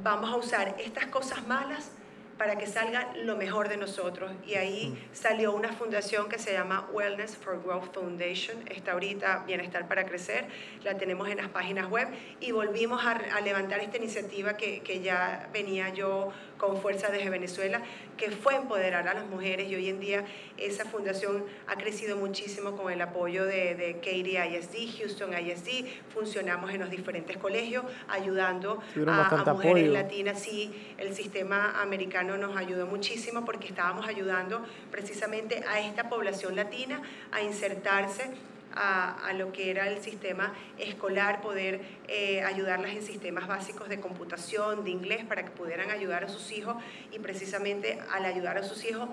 [0.03, 1.91] Vamos a usar estas cosas malas
[2.37, 4.31] para que salga lo mejor de nosotros.
[4.45, 8.57] Y ahí salió una fundación que se llama Wellness for Growth Foundation.
[8.69, 10.47] Está ahorita Bienestar para Crecer,
[10.83, 12.07] la tenemos en las páginas web
[12.39, 16.31] y volvimos a, a levantar esta iniciativa que, que ya venía yo
[16.63, 17.81] con fuerza desde Venezuela,
[18.15, 20.23] que fue empoderar a las mujeres y hoy en día
[20.57, 26.71] esa fundación ha crecido muchísimo con el apoyo de, de Katie ISD, Houston ISD, funcionamos
[26.71, 33.43] en los diferentes colegios ayudando a, mujeres latinas, sí, el sistema americano nos ayudó muchísimo
[33.43, 37.01] porque estábamos ayudando precisamente a esta población latina
[37.33, 38.31] a insertarse
[38.75, 44.83] a, lo que era el sistema escolar, poder eh, ayudarlas en sistemas básicos de computación,
[44.83, 46.75] de inglés, para que pudieran ayudar a sus hijos
[47.11, 49.09] y precisamente al ayudar a sus hijos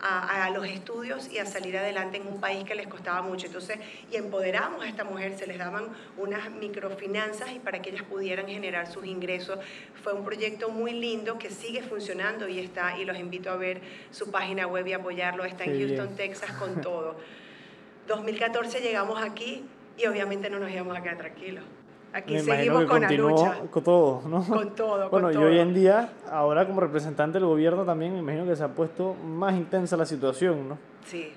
[0.00, 3.46] a, los estudios y a salir adelante en un país que les costaba mucho.
[3.46, 3.78] Entonces,
[4.10, 5.88] y empoderamos a esta mujer, se les daban
[6.18, 9.58] unas microfinanzas y para que ellas pudieran generar sus ingresos.
[10.02, 13.80] Fue un proyecto muy lindo que sigue funcionando y está, y los invito a ver
[14.10, 15.44] su página web y apoyarlo.
[15.44, 17.16] Está en Houston, Texas, con todo.
[18.06, 19.64] 2014 llegamos aquí
[19.96, 21.64] y obviamente no nos íbamos a quedar tranquilos.
[22.12, 23.58] Aquí seguimos con la lucha.
[23.70, 24.44] Con todo, ¿no?
[24.44, 25.10] Con todo.
[25.10, 28.62] Bueno, y hoy en día, ahora como representante del gobierno también, me imagino que se
[28.62, 30.78] ha puesto más intensa la situación, ¿no?
[31.04, 31.32] Sí.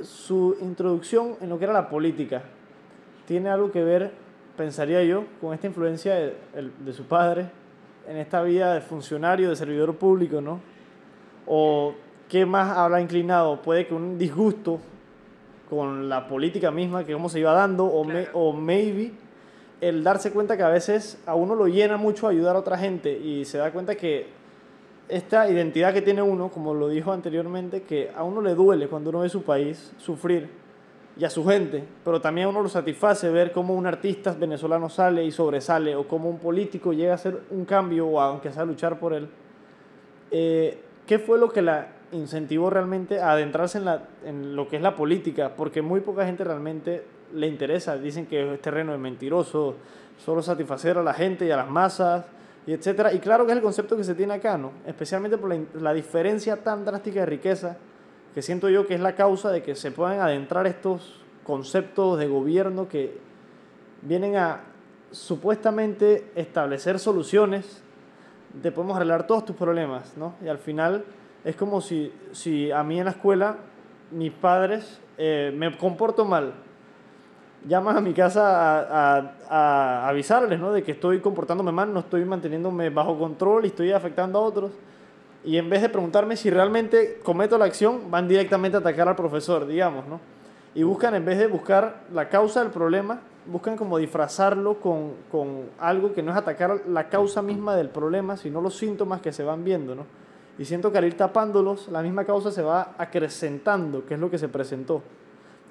[0.00, 2.42] Su introducción en lo que era la política,
[3.26, 4.10] ¿tiene algo que ver,
[4.56, 6.34] pensaría yo, con esta influencia de,
[6.78, 7.50] de su padre
[8.08, 10.60] en esta vida de funcionario, de servidor público, ¿no?
[11.46, 11.94] ¿O
[12.28, 13.60] qué más habrá inclinado?
[13.60, 14.80] Puede que un disgusto
[15.68, 19.12] con la política misma, que cómo se iba dando, o, o maybe
[19.80, 23.12] el darse cuenta que a veces a uno lo llena mucho ayudar a otra gente
[23.18, 24.26] y se da cuenta que
[25.08, 29.10] esta identidad que tiene uno, como lo dijo anteriormente, que a uno le duele cuando
[29.10, 30.48] uno ve su país sufrir
[31.18, 34.88] y a su gente, pero también a uno lo satisface ver cómo un artista venezolano
[34.88, 38.64] sale y sobresale o cómo un político llega a hacer un cambio o aunque sea
[38.64, 39.28] luchar por él.
[40.30, 44.76] Eh, ¿Qué fue lo que la incentivó realmente a adentrarse en, la, en lo que
[44.76, 45.54] es la política?
[45.56, 47.96] Porque muy poca gente realmente le interesa.
[47.96, 49.76] Dicen que es terreno es mentiroso,
[50.18, 52.24] solo satisfacer a la gente y a las masas,
[52.66, 53.12] y etcétera.
[53.12, 54.72] Y claro que es el concepto que se tiene acá, ¿no?
[54.86, 57.76] Especialmente por la, la diferencia tan drástica de riqueza,
[58.34, 62.26] que siento yo que es la causa de que se puedan adentrar estos conceptos de
[62.26, 63.18] gobierno que
[64.02, 64.60] vienen a
[65.10, 67.82] supuestamente establecer soluciones
[68.52, 70.34] de podemos arreglar todos tus problemas, ¿no?
[70.44, 71.04] Y al final
[71.46, 73.56] es como si, si a mí en la escuela
[74.10, 76.54] mis padres eh, me comporto mal,
[77.68, 80.72] llaman a mi casa a, a, avisarles ¿no?
[80.72, 84.72] de que estoy comportándome mal, no estoy manteniéndome bajo control y estoy afectando a otros.
[85.44, 89.14] Y en vez de preguntarme si realmente cometo la acción, van directamente a atacar al
[89.14, 90.18] profesor, digamos, ¿no?
[90.74, 95.66] Y buscan, en vez de buscar la causa del problema, buscan como disfrazarlo con, con
[95.78, 99.44] algo que no es atacar la causa misma del problema, sino los síntomas que se
[99.44, 100.25] van viendo, ¿no?
[100.58, 104.30] Y siento que al ir tapándolos, la misma causa se va acrecentando, que es lo
[104.30, 105.02] que se presentó.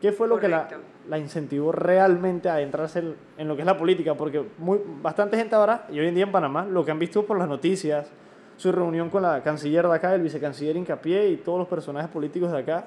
[0.02, 0.68] ¿Qué fue lo que la,
[1.08, 4.14] la, incentivó realmente a entrarse en, en, lo que es la política?
[4.14, 7.26] Porque muy, bastante gente ahora, y hoy en día en Panamá, lo que han visto
[7.26, 8.12] por las noticias,
[8.58, 12.52] su reunión con la canciller de acá, el vicecanciller Incapié y todos los personajes políticos
[12.52, 12.86] de acá,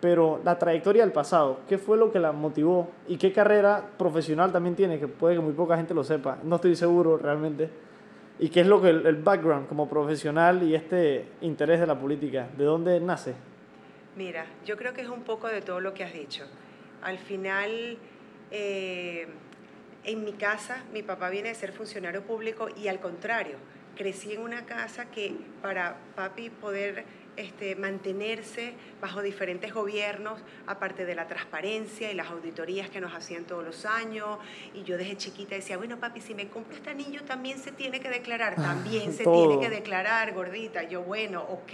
[0.00, 2.88] pero la trayectoria del pasado, ¿qué fue lo que la motivó?
[3.06, 4.98] ¿Y qué carrera profesional también tiene?
[4.98, 7.70] Que puede que muy poca gente lo sepa, no estoy seguro realmente.
[8.40, 11.98] ¿Y qué es lo que el, el background como profesional y este interés de la
[11.98, 12.48] política?
[12.56, 13.34] ¿De dónde nace?
[14.16, 16.44] Mira, yo creo que es un poco de todo lo que has dicho.
[17.02, 17.98] Al final,
[18.50, 19.26] eh,
[20.04, 23.56] en mi casa, mi papá viene de ser funcionario público y al contrario,
[23.94, 27.04] crecí en una casa que para papi poder
[27.36, 33.44] este, mantenerse bajo diferentes gobiernos, aparte de la transparencia y las auditorías que nos hacían
[33.44, 34.38] todos los años.
[34.74, 38.00] Y yo desde chiquita decía, bueno, papi, si me compro este anillo también se tiene
[38.00, 40.82] que declarar, también se tiene que declarar, gordita.
[40.82, 41.72] Yo, bueno, ok,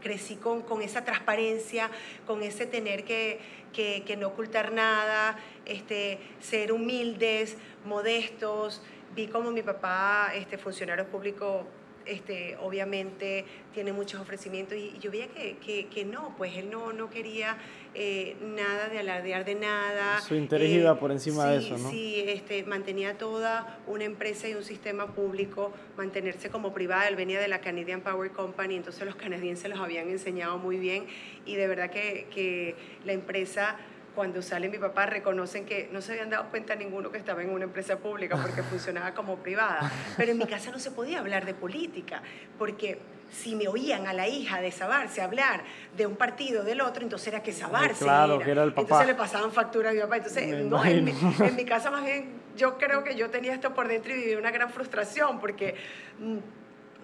[0.00, 1.90] crecí con, con esa transparencia,
[2.26, 3.40] con ese tener que,
[3.72, 8.82] que, que no ocultar nada, este, ser humildes, modestos.
[9.14, 11.66] Vi como mi papá, este funcionario público,
[12.06, 16.92] este, obviamente tiene muchos ofrecimientos y, yo veía que, que, que, no, pues él no,
[16.92, 17.56] no quería
[17.94, 20.20] eh, nada de alardear de nada.
[20.20, 21.90] Su interés eh, iba por encima sí, de eso, ¿no?
[21.90, 27.08] Sí, este, mantenía toda una empresa y un sistema público, mantenerse como privada.
[27.08, 31.06] Él venía de la Canadian Power Company, entonces los canadienses los habían enseñado muy bien
[31.44, 33.76] y de verdad que, que la empresa
[34.14, 37.50] cuando sale mi papá reconocen que no se habían dado cuenta ninguno que estaba en
[37.50, 39.90] una empresa pública porque funcionaba como privada.
[40.16, 42.22] Pero en mi casa no se podía hablar de política,
[42.58, 42.98] porque
[43.30, 45.62] si me oían a la hija de Sabarse hablar
[45.96, 48.44] de un partido del otro, entonces era que Sabarse claro, era.
[48.44, 48.82] Que era el papá.
[48.82, 50.16] Entonces le pasaban factura a mi papá.
[50.18, 53.72] Entonces, no, en, mi, en mi casa más bien yo creo que yo tenía esto
[53.74, 55.74] por dentro y vivía una gran frustración porque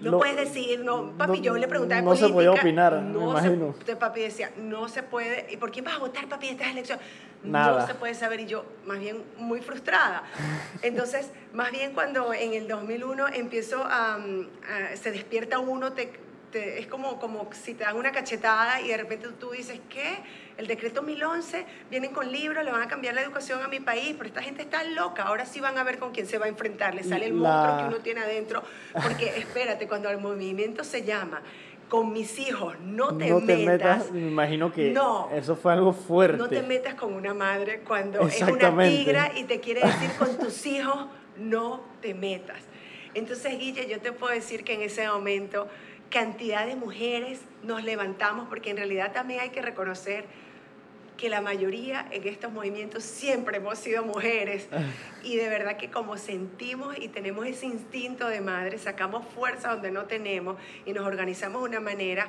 [0.01, 2.95] no lo, puedes decir, no, papi, no, yo le preguntaba No política, se podía opinar,
[3.03, 3.75] no me imagino.
[3.85, 6.69] Se, papi decía, no se puede, ¿y por quién vas a votar, papi, en estas
[6.69, 7.05] elecciones?
[7.43, 7.81] Nada.
[7.81, 10.25] No se puede saber, y yo, más bien, muy frustrada.
[10.83, 16.13] Entonces, más bien cuando en el 2001 empiezo a, a se despierta uno, te,
[16.51, 20.19] te, es como, como si te dan una cachetada y de repente tú dices, ¿qué?
[20.59, 24.17] El decreto 1011, vienen con libros, le van a cambiar la educación a mi país,
[24.19, 26.49] pero esta gente está loca, ahora sí van a ver con quién se va a
[26.49, 27.49] enfrentar, le sale el la...
[27.49, 28.65] monstruo que uno tiene adentro,
[29.01, 31.43] porque espérate, cuando el movimiento se llama
[31.89, 34.11] con mis hijos, no te, no te metas, metas.
[34.11, 36.37] Me imagino que no, eso fue algo fuerte.
[36.37, 40.37] No te metas con una madre cuando es una tigra y te quiere decir con
[40.39, 42.59] tus hijos, no te metas.
[43.15, 45.69] Entonces, Guille, yo te puedo decir que en ese momento
[46.11, 50.25] cantidad de mujeres nos levantamos, porque en realidad también hay que reconocer
[51.19, 54.69] que la mayoría en estos movimientos siempre hemos sido mujeres.
[55.21, 59.91] Y de verdad que como sentimos y tenemos ese instinto de madre, sacamos fuerza donde
[59.91, 60.57] no tenemos
[60.87, 62.29] y nos organizamos de una manera.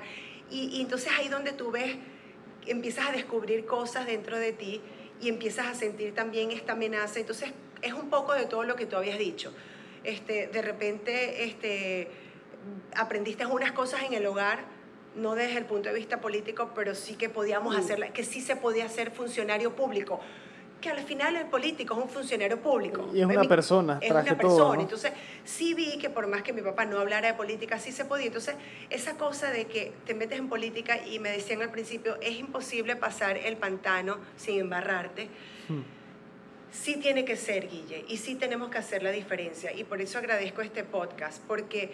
[0.49, 1.95] Y, y entonces ahí donde tú ves,
[2.65, 4.81] empiezas a descubrir cosas dentro de ti
[5.21, 8.85] y empiezas a sentir también esta amenaza, entonces es un poco de todo lo que
[8.85, 9.53] tú habías dicho.
[10.03, 12.09] Este, de repente, este,
[12.95, 14.65] aprendiste unas cosas en el hogar,
[15.15, 17.79] no desde el punto de vista político, pero sí que podíamos Mm.
[17.79, 20.19] hacerla, que sí se podía ser funcionario público.
[20.81, 23.09] Que al final el político es un funcionario público.
[23.13, 24.57] Y es una Mi- persona, Es traje una persona.
[24.63, 24.81] todo, ¿no?
[24.81, 25.11] Entonces,
[25.43, 28.27] sí vi que por más que mi papá no hablara de política, sí se podía.
[28.27, 28.55] Entonces,
[28.89, 32.95] esa cosa de que te metes en política y me decían al principio, es imposible
[32.95, 35.27] pasar el pantano sin embarrarte.
[35.67, 35.81] Hmm.
[36.71, 39.73] sí tiene que ser, Guille, y sí tenemos que hacer la diferencia.
[39.75, 41.91] Y por eso agradezco este podcast, porque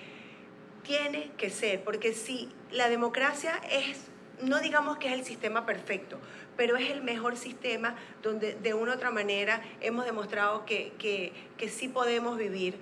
[0.86, 4.08] tiene que ser, porque si la democracia es,
[4.42, 6.20] no digamos que es el sistema perfecto,
[6.56, 11.34] pero es el mejor sistema donde de una u otra manera hemos demostrado que, que,
[11.58, 12.76] que sí podemos vivir.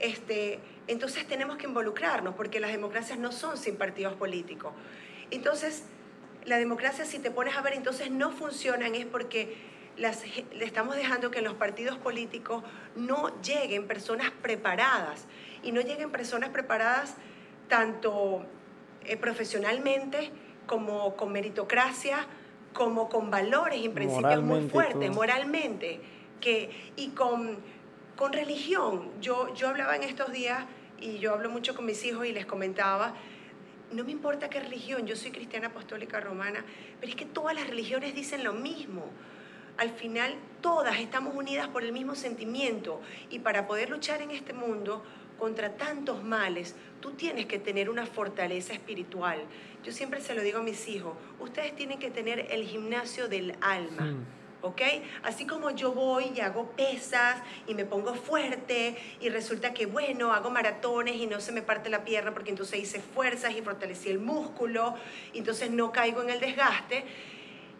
[0.00, 4.72] Este, entonces tenemos que involucrarnos, porque las democracias no son sin partidos políticos.
[5.30, 5.84] Entonces,
[6.44, 9.56] la democracia, si te pones a ver, entonces no funcionan, es porque
[9.96, 12.62] le estamos dejando que en los partidos políticos
[12.94, 15.26] no lleguen personas preparadas
[15.66, 17.16] y no lleguen personas preparadas
[17.68, 18.46] tanto
[19.04, 20.30] eh, profesionalmente
[20.66, 22.26] como con meritocracia,
[22.72, 26.00] como con valores y principios muy fuertes, moralmente,
[26.40, 27.58] que, y con,
[28.16, 29.10] con religión.
[29.20, 30.64] Yo, yo hablaba en estos días
[31.00, 33.14] y yo hablo mucho con mis hijos y les comentaba,
[33.92, 36.64] no me importa qué religión, yo soy cristiana apostólica romana,
[37.00, 39.04] pero es que todas las religiones dicen lo mismo
[39.78, 43.00] al final todas estamos unidas por el mismo sentimiento
[43.30, 45.04] y para poder luchar en este mundo
[45.38, 49.38] contra tantos males, tú tienes que tener una fortaleza espiritual.
[49.84, 53.56] Yo siempre se lo digo a mis hijos, ustedes tienen que tener el gimnasio del
[53.60, 54.14] alma.
[54.62, 54.82] ¿ok?
[55.22, 60.32] Así como yo voy y hago pesas y me pongo fuerte y resulta que, bueno,
[60.32, 64.10] hago maratones y no se me parte la pierna porque entonces hice fuerzas y fortalecí
[64.10, 64.94] el músculo
[65.34, 67.04] entonces no caigo en el desgaste,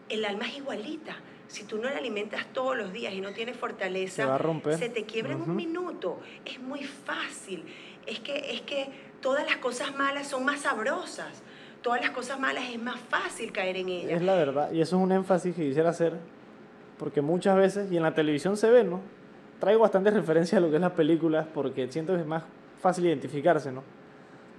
[0.09, 1.17] el alma es igualita
[1.47, 4.37] si tú no la alimentas todos los días y no tienes fortaleza,
[4.77, 6.19] se, te quiebra en un minuto.
[6.45, 7.63] Es muy fácil.
[8.05, 8.89] Es que, es que
[9.21, 11.41] todas las cosas malas son más sabrosas.
[11.81, 14.11] Todas las cosas malas es más fácil caer en ellas.
[14.11, 14.71] Es la verdad.
[14.71, 16.13] Y eso es un énfasis que quisiera hacer.
[16.99, 18.99] Porque muchas veces, y en la televisión se ve, ¿no?
[19.59, 22.43] Traigo bastante referencia a lo que es las películas porque siento que es más
[22.81, 23.83] fácil identificarse, ¿no?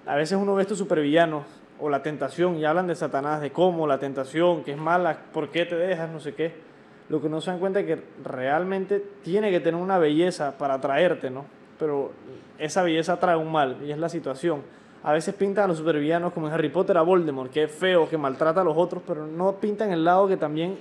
[0.06, 1.44] A veces uno ve estos supervillanos
[1.78, 5.50] o la tentación y hablan de Satanás, de cómo la tentación, que es mala, por
[5.50, 6.67] qué te dejas, no sé qué
[7.08, 10.74] lo que no se dan cuenta es que realmente tiene que tener una belleza para
[10.74, 11.44] atraerte, ¿no?
[11.78, 12.12] Pero
[12.58, 14.62] esa belleza trae un mal y es la situación.
[15.02, 18.08] A veces pintan a los supervillanos como en Harry Potter a Voldemort, que es feo,
[18.08, 20.76] que maltrata a los otros, pero no pintan el lado que también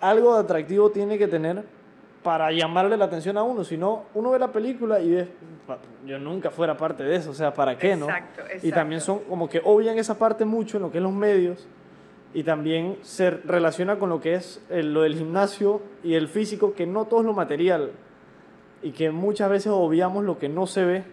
[0.00, 1.62] algo de atractivo tiene que tener
[2.22, 3.62] para llamarle la atención a uno.
[3.62, 5.28] Si no, uno ve la película y ve,
[6.06, 8.06] yo nunca fuera parte de eso, o sea, ¿para qué, no?
[8.06, 8.66] Exacto, exacto.
[8.66, 11.68] Y también son como que obvian esa parte mucho en lo que es los medios
[12.34, 16.86] y también se relaciona con lo que es lo del gimnasio y el físico, que
[16.86, 17.92] no todo es lo material
[18.82, 21.04] y que muchas veces obviamos lo que no se ve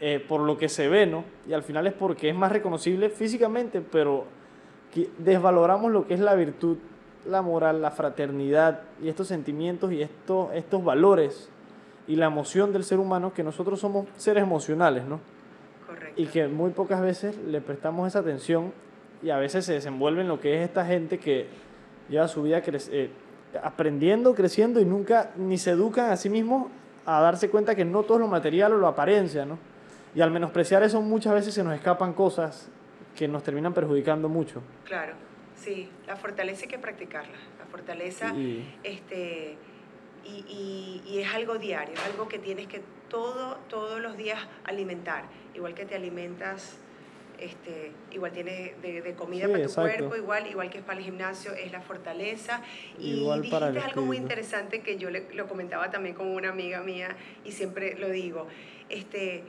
[0.00, 1.24] eh, por lo que se ve, ¿no?
[1.48, 4.24] Y al final es porque es más reconocible físicamente, pero
[5.18, 6.78] desvaloramos lo que es la virtud,
[7.26, 11.48] la moral, la fraternidad y estos sentimientos y estos, estos valores
[12.06, 15.20] y la emoción del ser humano, que nosotros somos seres emocionales, ¿no?
[15.86, 16.20] Correcto.
[16.20, 18.72] Y que muy pocas veces le prestamos esa atención
[19.24, 21.46] y a veces se desenvuelve en lo que es esta gente que
[22.10, 23.10] lleva su vida eh,
[23.62, 26.70] aprendiendo, creciendo y nunca ni se educan a sí mismos
[27.06, 29.58] a darse cuenta que no todo es lo material o lo apariencia, ¿no?
[30.14, 32.68] Y al menospreciar eso muchas veces se nos escapan cosas
[33.16, 34.62] que nos terminan perjudicando mucho.
[34.84, 35.14] Claro,
[35.56, 37.36] sí, la fortaleza hay que practicarla.
[37.58, 38.32] La fortaleza,
[38.82, 39.56] este,
[40.24, 45.74] y, y, es algo diario, algo que tienes que todo, todos los días alimentar, igual
[45.74, 46.78] que te alimentas
[47.38, 51.52] este, igual tiene de, comida para tu cuerpo, igual, igual que es para el gimnasio,
[51.52, 52.62] es la fortaleza.
[52.98, 57.16] Y dijiste algo muy interesante que yo le, lo comentaba también con una amiga mía
[57.44, 58.46] y siempre lo digo.
[58.88, 59.44] Este,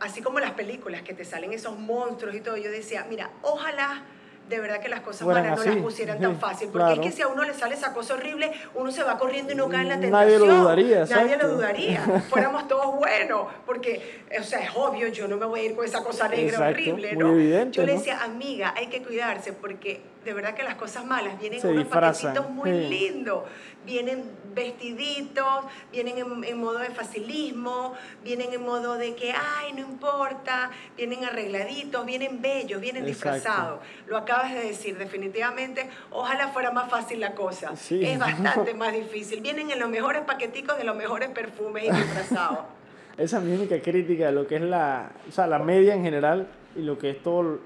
[0.00, 4.04] así como las películas que te salen esos monstruos y todo, yo decía, mira, ojalá
[4.48, 6.68] de verdad que las cosas malas no las pusieran tan fácil.
[6.72, 9.52] Porque es que si a uno le sale esa cosa horrible, uno se va corriendo
[9.52, 10.12] y no cae en la tentación.
[10.12, 11.04] Nadie lo dudaría.
[11.04, 12.00] Nadie lo dudaría.
[12.30, 13.46] Fuéramos todos buenos.
[13.64, 16.68] Porque, o sea, es obvio, yo no me voy a ir con esa cosa negra
[16.68, 17.36] horrible, ¿no?
[17.70, 21.60] yo le decía, amiga, hay que cuidarse porque de verdad que las cosas malas vienen
[21.60, 23.44] en unos paquetitos muy lindos
[23.86, 24.24] vienen
[24.54, 31.24] vestiditos, vienen en, modo de facilismo, vienen en modo de que, ay, no importa, vienen
[31.24, 33.80] arregladitos, vienen bellos, vienen disfrazados.
[34.06, 37.72] Lo acabas de decir, definitivamente, ojalá fuera más fácil la cosa.
[37.72, 39.40] Es bastante más difícil.
[39.40, 42.58] Vienen en los mejores paqueticos de los mejores perfumes y disfrazados.
[43.16, 46.82] Esa mímica crítica de lo que es la, o sea, la media en general y
[46.82, 47.60] lo que es todo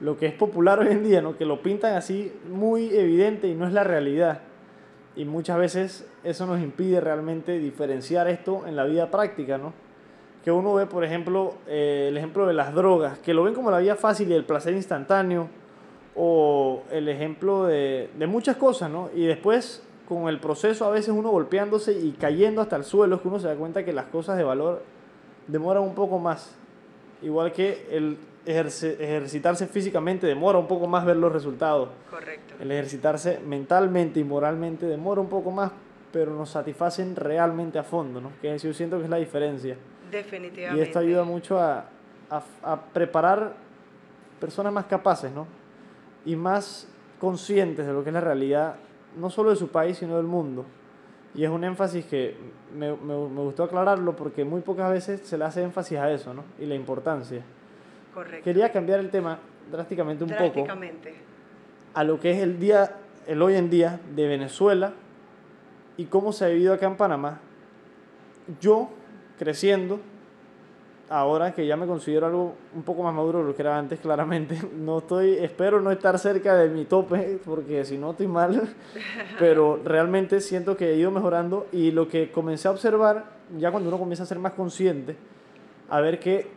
[0.00, 1.36] lo que es popular hoy en día, ¿no?
[1.36, 4.40] que lo pintan así muy evidente y no es la realidad.
[5.14, 9.72] Y muchas veces eso nos impide realmente diferenciar esto en la vida práctica, ¿no?
[10.44, 13.70] Que uno ve, por ejemplo, eh, el ejemplo de las drogas, que lo ven como
[13.70, 15.48] la vida fácil y el placer instantáneo,
[16.14, 19.08] o el ejemplo de, de muchas cosas, ¿no?
[19.14, 23.22] Y después, con el proceso, a veces uno golpeándose y cayendo hasta el suelo, es
[23.22, 24.82] que uno se da cuenta que las cosas de valor
[25.46, 26.54] demoran un poco más.
[27.22, 31.88] Igual que el ejercitarse físicamente demora un poco más ver los resultados.
[32.08, 32.54] Correcto.
[32.60, 35.72] El ejercitarse mentalmente y moralmente demora un poco más,
[36.12, 38.30] pero nos satisfacen realmente a fondo, ¿no?
[38.40, 39.76] Que yo siento que es la diferencia.
[40.10, 40.80] Definitivamente.
[40.80, 41.86] Y esto ayuda mucho a,
[42.30, 43.54] a, a preparar
[44.40, 45.46] personas más capaces, ¿no?
[46.24, 46.88] Y más
[47.18, 48.76] conscientes de lo que es la realidad,
[49.16, 50.64] no solo de su país, sino del mundo.
[51.34, 52.36] Y es un énfasis que
[52.74, 56.32] me, me, me, gustó aclararlo porque muy pocas veces se le hace énfasis a eso,
[56.32, 56.44] ¿no?
[56.58, 57.42] Y la importancia.
[58.16, 58.44] Correcto.
[58.44, 59.38] Quería cambiar el tema
[59.70, 61.10] drásticamente un drásticamente.
[61.10, 61.20] poco
[61.92, 62.94] a lo que es el día,
[63.26, 64.94] el hoy en día de Venezuela
[65.98, 67.40] y cómo se ha vivido acá en Panamá.
[68.58, 68.88] Yo,
[69.38, 70.00] creciendo,
[71.10, 74.00] ahora que ya me considero algo un poco más maduro de lo que era antes,
[74.00, 78.74] claramente, no estoy, espero no estar cerca de mi tope, porque si no estoy mal,
[79.38, 83.26] pero realmente siento que he ido mejorando y lo que comencé a observar,
[83.58, 85.16] ya cuando uno comienza a ser más consciente,
[85.90, 86.56] a ver que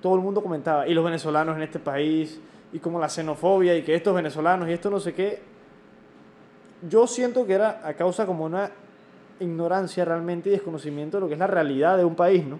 [0.00, 2.40] todo el mundo comentaba, y los venezolanos en este país,
[2.72, 5.42] y como la xenofobia, y que estos venezolanos, y esto no sé qué,
[6.88, 8.70] yo siento que era a causa como una
[9.40, 12.58] ignorancia realmente y desconocimiento de lo que es la realidad de un país, ¿no?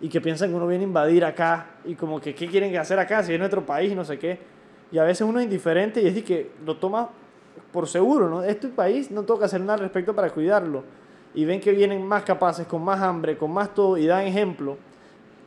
[0.00, 2.98] Y que piensan que uno viene a invadir acá y como que qué quieren hacer
[2.98, 4.38] acá si es nuestro país y no sé qué.
[4.90, 7.10] Y a veces uno es indiferente y es de que lo toma
[7.72, 8.42] por seguro, ¿no?
[8.42, 10.82] Este país no toca hacer nada al respecto para cuidarlo.
[11.34, 14.76] Y ven que vienen más capaces, con más hambre, con más todo y dan ejemplo.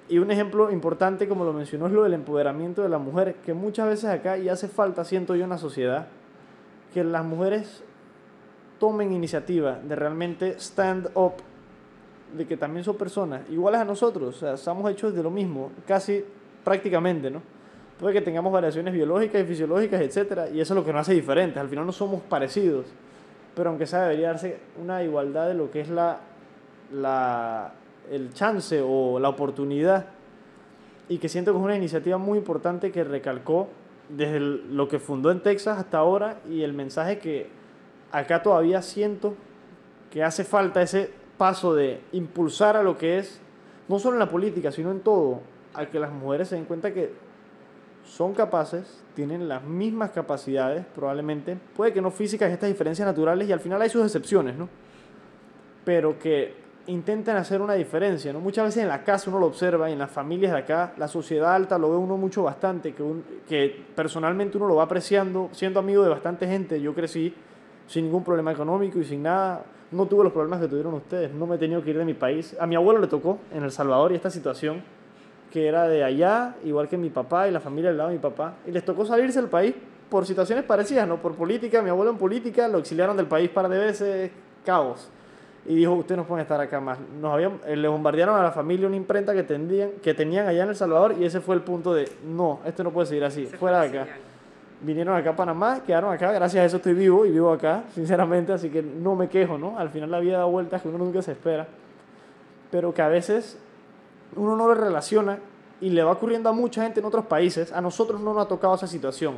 [0.08, 3.54] Y un ejemplo importante, como lo mencionó, es lo del empoderamiento de la mujer, que
[3.54, 6.08] muchas veces acá y hace falta, siento yo, en la sociedad,
[6.94, 7.84] que las mujeres
[8.80, 11.34] tomen iniciativa de realmente stand up,
[12.38, 15.72] de que también son personas iguales a nosotros, o sea, estamos hechos de lo mismo,
[15.88, 16.24] casi
[16.64, 17.42] prácticamente, ¿no?
[18.00, 21.14] Puede que tengamos variaciones biológicas y fisiológicas, etcétera, y eso es lo que nos hace
[21.14, 22.86] diferentes, al final no somos parecidos,
[23.56, 26.20] pero aunque sea debería darse una igualdad de lo que es la,
[26.92, 27.74] la,
[28.12, 30.08] el chance o la oportunidad,
[31.08, 33.68] y que siento que es una iniciativa muy importante que recalcó
[34.10, 37.50] desde lo que fundó en Texas hasta ahora y el mensaje que
[38.12, 39.36] acá todavía siento
[40.12, 43.42] que hace falta ese paso de impulsar a lo que es,
[43.88, 45.42] no solo en la política, sino en todo,
[45.74, 47.14] a que las mujeres se den cuenta que
[48.04, 53.52] son capaces, tienen las mismas capacidades, probablemente, puede que no físicas, estas diferencias naturales, y
[53.52, 54.70] al final hay sus excepciones, ¿no?
[55.84, 58.40] Pero que intenten hacer una diferencia, ¿no?
[58.40, 61.08] Muchas veces en la casa uno lo observa, y en las familias de acá, la
[61.08, 66.04] sociedad alta lo ve uno mucho bastante, que, personalmente uno lo va apreciando, siendo amigo
[66.04, 67.34] de bastante gente, yo crecí
[67.88, 69.64] sin ningún problema económico y sin nada.
[69.92, 71.32] No tuve los problemas que tuvieron ustedes.
[71.32, 72.56] No me he tenido que ir de mi país.
[72.60, 74.82] A mi abuelo le tocó en El Salvador y esta situación,
[75.52, 78.22] que era de allá, igual que mi papá y la familia del lado de mi
[78.22, 78.56] papá.
[78.66, 79.76] Y les tocó salirse del país
[80.10, 81.22] por situaciones parecidas, ¿no?
[81.22, 81.82] Por política.
[81.84, 84.32] Mi abuelo en política lo exiliaron del país par de veces,
[84.66, 85.10] caos.
[85.68, 87.00] Y dijo, ustedes no pueden estar acá más.
[87.20, 90.70] Nos habían, le bombardearon a la familia una imprenta que, tendían, que tenían allá en
[90.70, 93.58] El Salvador y ese fue el punto de, no, esto no puede seguir así, Se
[93.58, 94.22] fuera fue de acá señal.
[94.82, 98.54] vinieron acá a Panamá, quedaron acá, gracias a eso estoy vivo y vivo acá, sinceramente,
[98.54, 99.80] así que no me quejo, ¿no?
[99.80, 101.66] Al final la vida da vueltas que uno nunca se espera,
[102.70, 103.58] pero que a veces
[104.36, 105.40] uno no lo relaciona
[105.82, 108.48] y le va ocurriendo a mucha gente en otros países, a nosotros no nos ha
[108.48, 109.36] tocado esa situación.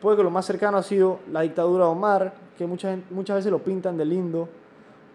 [0.00, 3.50] Puede que lo más cercano ha sido la dictadura de Omar, que mucha muchas veces
[3.50, 4.48] lo pintan de lindo,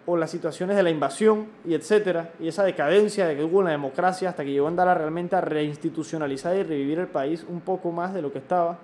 [0.07, 3.65] o las situaciones de la invasión y etcétera, y esa decadencia de que hubo en
[3.65, 7.45] la democracia hasta que llegó a andar a realmente a reinstitucionalizar y revivir el país
[7.49, 8.77] un poco más de lo que estaba.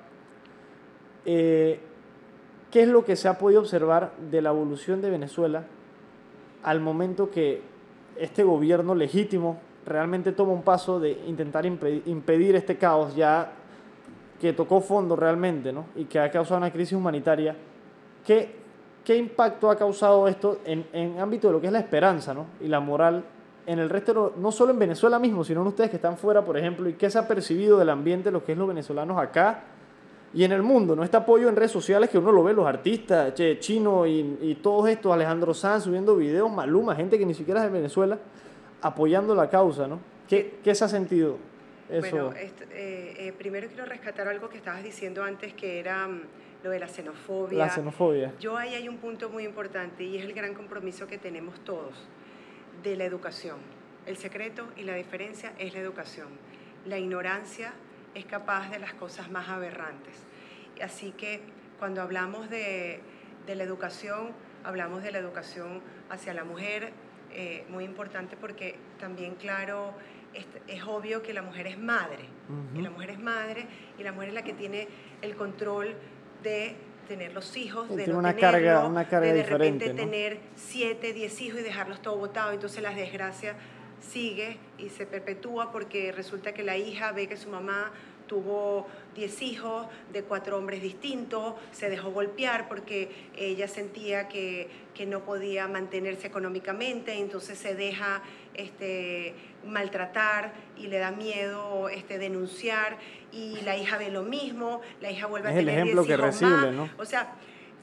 [1.26, 1.80] Eh,
[2.72, 5.63] ¿Qué es lo que se ha podido observar de la evolución de Venezuela
[6.63, 7.61] al momento que
[8.17, 13.51] este gobierno legítimo realmente toma un paso de intentar impe- impedir este caos ya
[14.39, 15.86] que tocó fondo realmente ¿no?
[15.95, 17.55] y que ha causado una crisis humanitaria?
[18.26, 18.55] ¿Qué,
[19.04, 22.45] qué impacto ha causado esto en, en ámbito de lo que es la esperanza ¿no?
[22.62, 23.24] y la moral
[23.66, 26.58] en el resto, no solo en Venezuela mismo, sino en ustedes que están fuera, por
[26.58, 29.64] ejemplo, y qué se ha percibido del ambiente, lo que es los venezolanos acá
[30.34, 31.04] y en el mundo, ¿no?
[31.04, 34.56] Este apoyo en redes sociales que uno lo ve, los artistas, che, Chino y, y
[34.56, 38.18] todos estos, Alejandro Sanz subiendo videos, Maluma, gente que ni siquiera es de Venezuela,
[38.82, 39.99] apoyando la causa, ¿no?
[40.28, 41.38] ¿Qué, qué se ha sentido?
[41.89, 42.10] Eso.
[42.16, 46.22] Bueno, est- eh, eh, primero quiero rescatar algo que estabas diciendo antes, que era mm,
[46.64, 47.57] lo de la xenofobia.
[47.57, 48.34] la xenofobia.
[48.39, 52.07] Yo ahí hay un punto muy importante y es el gran compromiso que tenemos todos
[52.84, 53.57] de la educación.
[54.05, 56.28] El secreto y la diferencia es la educación.
[56.86, 57.74] La ignorancia
[58.16, 60.24] es capaz de las cosas más aberrantes.
[60.82, 61.41] Así que
[61.80, 62.99] cuando hablamos de,
[63.45, 64.32] de la educación,
[64.64, 66.91] hablamos de la educación hacia la mujer,
[67.34, 69.93] eh, muy importante porque también, claro,
[70.34, 72.26] es, es obvio que la mujer es madre.
[72.49, 72.82] Y Ujú.
[72.82, 73.66] la mujer es madre
[73.97, 74.88] y la mujer es la que tiene
[75.22, 75.95] el control
[76.44, 76.76] de
[77.08, 80.06] tener los hijos, Sí, de no una carga- tenerlo, una carga de de diferente, repente
[80.06, 80.10] ¿no?
[80.12, 82.54] tener siete, diez hijos y dejarlos todos botados.
[82.54, 83.56] Entonces la desgracia
[84.00, 87.92] sigue y se perpetúa porque resulta que la hija ve que su mamá
[88.32, 95.06] tuvo 10 hijos de cuatro hombres distintos, se dejó golpear porque ella sentía que, que
[95.06, 98.22] no podía mantenerse económicamente, entonces se deja
[98.54, 99.34] este,
[99.68, 103.00] maltratar y le da miedo este, denunciar
[103.34, 106.72] y la hija ve lo mismo, la hija vuelve a tener el ejemplo que recibe,
[106.72, 106.90] ¿no?
[107.00, 107.34] O sea,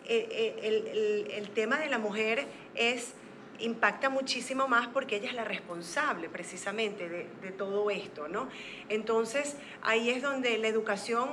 [0.06, 3.12] eh, eh, el, el, tema de la mujer es
[3.60, 8.48] impacta muchísimo más porque ella es la responsable precisamente de, todo esto, ¿no?
[8.88, 11.30] Entonces, ahí es donde la educación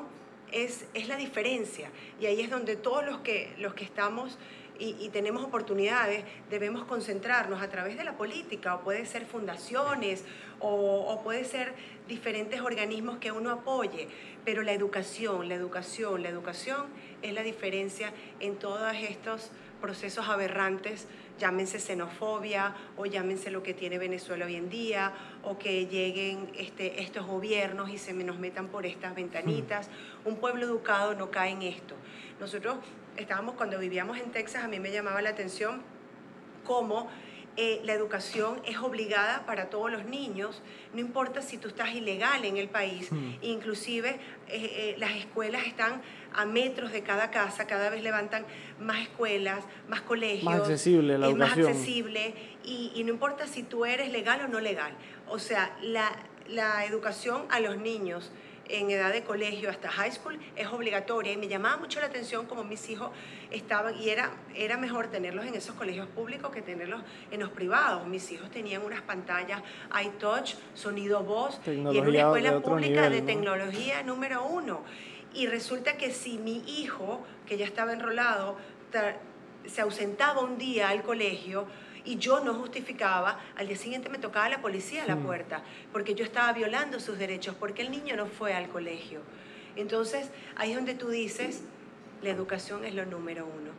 [0.51, 4.37] es, es la diferencia y ahí es donde todos los que, los que estamos
[4.79, 10.25] y, tenemos oportunidades, debemos concentrarnos a través de la política, o puede ser fundaciones,
[10.59, 11.73] o, o, puede ser
[12.07, 14.09] diferentes organismos que uno apoye,
[14.43, 16.87] pero la educación, la educación, la educación
[17.21, 19.51] es la diferencia en todos estos
[19.81, 21.07] procesos aberrantes
[21.39, 25.13] llámense xenofobia o llámense lo que tiene Venezuela hoy en día,
[25.43, 29.87] o que lleguen este, estos gobiernos y se nos metan por estas ventanitas.
[29.87, 30.29] Hmm.
[30.29, 31.95] Un pueblo educado no cae en esto.
[32.39, 32.77] Nosotros
[33.17, 35.81] estábamos, cuando vivíamos en Texas, a mí me llamaba la atención
[36.63, 37.09] cómo
[37.57, 40.61] eh, la educación es obligada para todos los niños,
[40.93, 43.35] no importa si tú estás ilegal en el país, hmm.
[43.41, 44.17] inclusive eh,
[44.49, 46.01] eh, las escuelas están
[46.33, 48.45] a metros de cada casa, cada vez levantan
[48.79, 50.43] más escuelas, más colegios.
[50.43, 51.65] Más accesible la educación.
[51.65, 52.33] más accesible
[52.65, 54.93] y, y, no importa si tú eres legal o no legal.
[55.29, 56.11] O sea, la,
[56.49, 58.31] la educación a los niños
[58.69, 62.45] en edad de colegio hasta high school es obligatoria y me llamaba mucho la atención
[62.45, 63.11] como mis hijos
[63.51, 67.01] estaban y era, era mejor tenerlos en esos colegios públicos que tenerlos
[67.31, 68.07] en los privados.
[68.07, 69.61] Mis hijos tenían unas pantallas
[70.03, 74.83] iTouch, sonido voz y en una escuela pública de tecnología número uno.
[75.33, 78.57] Y resulta que si mi hijo, que ya estaba enrolado,
[79.65, 81.67] se ausentaba un día al colegio,
[82.05, 86.15] y yo no justificaba, al día siguiente me tocaba la policía a la puerta, porque
[86.15, 89.21] yo estaba violando sus derechos, porque el niño no fue al colegio.
[89.75, 91.63] Entonces, ahí es donde tú dices,
[92.21, 93.71] la educación es lo número uno.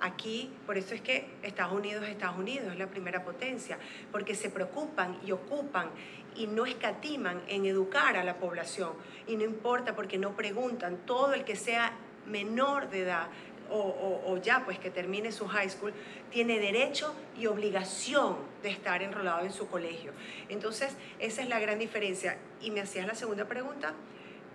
[0.00, 3.78] Aquí, por eso es que Estados Unidos, Estados Unidos es la primera potencia,
[4.10, 5.90] porque se preocupan y ocupan
[6.34, 8.92] y no escatiman en educar a la población.
[9.26, 11.92] Y no importa porque no preguntan, todo el que sea
[12.26, 13.28] menor de edad
[13.72, 15.92] o, ya pues que termine su high school,
[16.30, 20.12] tiene derecho y obligación de estar enrolado en su colegio.
[20.48, 22.38] Entonces, esa es la gran diferencia.
[22.60, 23.94] Y me hacías la segunda pregunta,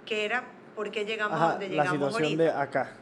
[0.06, 0.46] que era,
[0.76, 2.94] ¿por qué llegamos a donde llegamos La situación de acá,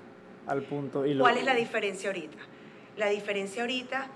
[0.47, 1.05] al punto.
[1.05, 2.38] Y ¿Cuál es la diferencia ahorita?
[2.97, 4.07] La diferencia ahorita,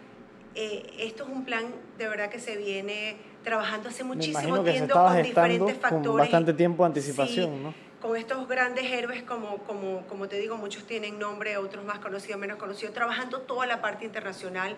[0.56, 1.66] eh, esto es un plan
[1.98, 6.08] de verdad que se viene trabajando hace muchísimo tiempo con diferentes factores.
[6.08, 7.89] Con bastante tiempo de anticipación, ¿no?
[8.02, 12.40] Con estos grandes héroes, como, como, como te digo, muchos tienen nombre, otros más conocidos,
[12.40, 14.78] menos conocidos, trabajando toda la parte internacional.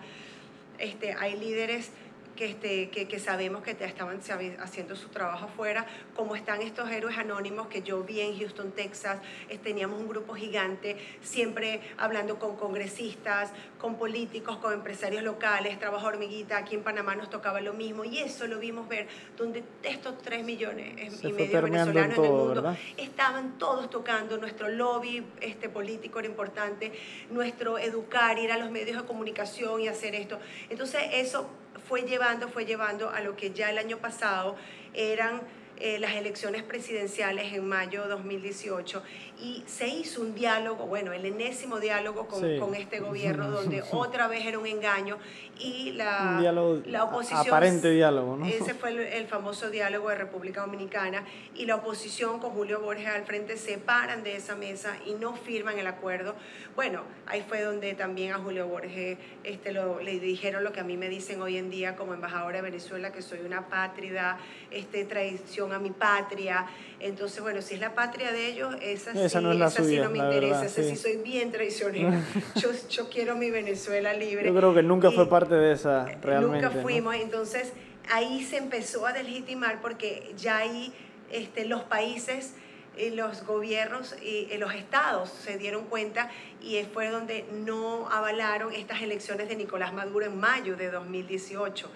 [0.78, 1.90] Este, hay líderes
[2.36, 4.20] que, este, que, que, sabemos que estaban
[4.60, 9.18] haciendo su trabajo afuera, como están estos héroes anónimos que yo vi en Houston, Texas,
[9.62, 16.58] teníamos un grupo gigante, siempre hablando con congresistas, con políticos, con empresarios locales, trabajo hormiguita,
[16.58, 19.06] aquí en Panamá nos tocaba lo mismo, y eso lo vimos ver,
[19.36, 25.24] donde estos tres millones y medio venezolanos en, el mundo estaban todos tocando, nuestro lobby
[25.40, 26.92] este, político era importante,
[27.30, 30.38] nuestro educar, ir a los medios de comunicación y hacer esto.
[30.70, 31.48] Entonces eso
[31.92, 34.56] fue llevando, fue llevando a lo que ya el año pasado
[34.94, 35.42] eran
[35.84, 39.02] eh, las elecciones presidenciales en mayo de 2018
[39.40, 44.28] y se hizo un diálogo, bueno, el enésimo diálogo con, con este gobierno donde otra
[44.28, 45.18] vez era un engaño
[45.58, 46.40] y la,
[46.86, 47.48] la oposición...
[47.48, 48.46] Aparente diálogo, ¿no?
[48.46, 51.24] Ese fue el, famoso diálogo de República Dominicana
[51.56, 55.34] y la oposición con Julio Borges al frente se paran de esa mesa y no
[55.34, 56.36] firman el acuerdo.
[56.76, 60.84] Bueno, ahí fue donde también a Julio Borges este, lo, le dijeron lo que a
[60.84, 64.38] mí me dicen hoy en día como embajadora de Venezuela, que soy una pátrida,
[64.70, 66.66] este, traición a mi patria.
[67.00, 69.84] Entonces, bueno, si es la patria de ellos, esa, esa sí, no, es la esa
[69.84, 70.96] sí no me interesa, esa sí.
[70.96, 72.20] soy bien traicionera.
[72.56, 74.46] yo, yo quiero mi Venezuela libre.
[74.46, 76.66] Yo creo que nunca fue parte de esa realmente.
[76.66, 77.72] Nunca fuimos, entonces
[78.10, 80.92] ahí se empezó a delegitimar porque ya ahí
[81.30, 82.54] este, los países
[82.96, 89.00] y los gobiernos y los estados se dieron cuenta y fue donde no avalaron estas
[89.00, 91.90] elecciones de Nicolás Maduro en mayo de 2018.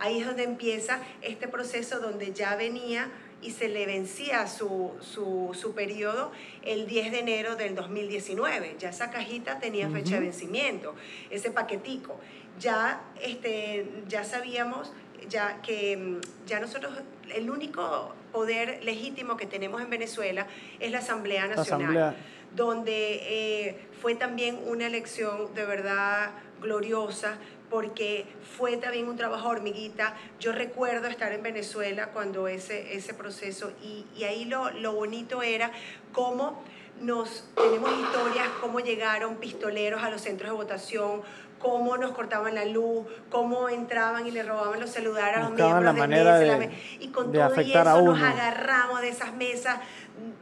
[0.00, 3.10] Ahí es donde empieza este proceso donde ya venía
[3.42, 6.32] y se le vencía su, su, su, periodo
[6.62, 8.76] el 10 de enero del 2019.
[8.78, 10.94] Ya esa cajita tenía fecha de vencimiento,
[11.30, 12.18] ese paquetico.
[12.58, 14.92] Ya, este, ya sabíamos
[15.28, 16.92] ya que mm, ya nosotros,
[17.34, 20.46] el único poder legítimo que tenemos en Venezuela
[20.78, 22.16] es la Asamblea Nacional,
[22.54, 26.30] donde eh, fue también una elección de verdad
[26.60, 27.38] gloriosa
[27.70, 30.14] porque fue también un trabajo hormiguita.
[30.40, 35.42] Yo recuerdo estar en Venezuela cuando ese, ese proceso y, y ahí lo, lo bonito
[35.42, 35.70] era
[36.12, 36.62] cómo
[37.00, 41.22] nos tenemos historias, cómo llegaron pistoleros a los centros de votación,
[41.60, 45.84] cómo nos cortaban la luz, cómo entraban y le robaban los celulares a los miembros
[45.84, 49.34] la de manera mesa, de, y con de todo a eso nos agarramos de esas
[49.34, 49.78] mesas,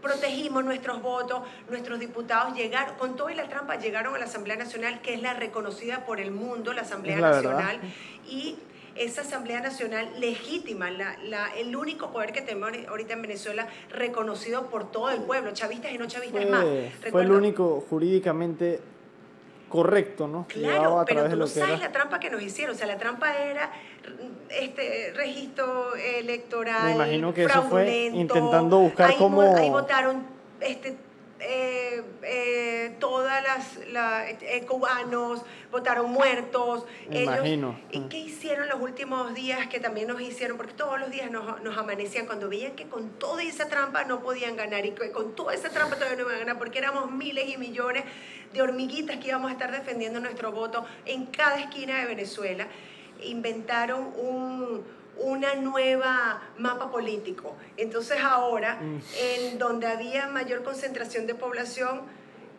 [0.02, 5.00] protegimos nuestros votos, nuestros diputados llegaron, con toda la trampa llegaron a la Asamblea Nacional,
[5.02, 7.34] que es la reconocida por el mundo, la Asamblea verdad.
[7.42, 7.80] Nacional,
[8.28, 8.56] y
[8.96, 14.68] esa Asamblea Nacional legítima, la, la- el único poder que tenemos ahorita en Venezuela reconocido
[14.70, 16.64] por todo el pueblo, chavistas y no chavistas más.
[17.00, 18.80] Fue, fue el único jurídicamente
[19.68, 20.46] correcto, ¿no?
[20.48, 21.86] Claro, a pero tú de no lo que sabes era.
[21.88, 22.74] la trampa que nos hicieron.
[22.74, 23.70] O sea, la trampa era
[24.50, 26.84] este registro electoral.
[26.86, 30.22] Me imagino que eso fue intentando buscar ahí, mo- cómo- Ahí votaron
[30.60, 30.96] este,
[31.40, 36.84] eh, eh, todas las la- eh, cubanos, votaron muertos.
[37.08, 37.78] Me Ellos- imagino.
[37.92, 40.56] ¿Y qué hicieron los últimos días que también nos hicieron?
[40.56, 44.20] Porque todos los días nos, nos amanecían cuando veían que con toda esa trampa no
[44.20, 47.10] podían ganar y que con toda esa trampa todavía no iban a ganar porque éramos
[47.10, 48.04] miles y millones
[48.52, 52.66] de hormiguitas que íbamos a estar defendiendo nuestro voto en cada esquina de Venezuela.
[53.22, 54.84] Inventaron un,
[55.18, 57.56] una nueva mapa político.
[57.76, 62.02] Entonces ahora, en donde había mayor concentración de población,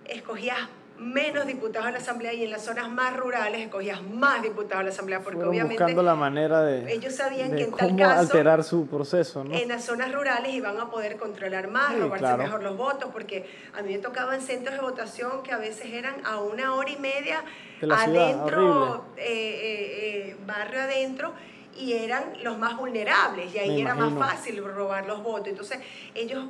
[0.05, 0.57] escogías
[0.99, 4.85] menos diputados en la Asamblea y en las zonas más rurales escogías más diputados en
[4.87, 7.87] la Asamblea porque Fueron obviamente buscando la manera de, ellos sabían de que en tal
[7.87, 9.55] cómo caso alterar su proceso, ¿no?
[9.55, 12.43] en las zonas rurales iban a poder controlar más, Sí, robarse claro.
[12.43, 16.15] mejor los votos, porque a mí me tocaban centros de votación que a veces eran
[16.25, 17.43] a una hora y media
[17.79, 21.33] ciudad, adentro, eh, eh, eh, barrio adentro,
[21.79, 24.19] y eran los más vulnerables, y ahí Me era imagino.
[24.19, 25.47] más fácil robar los votos.
[25.47, 25.79] Entonces,
[26.13, 26.45] ellos,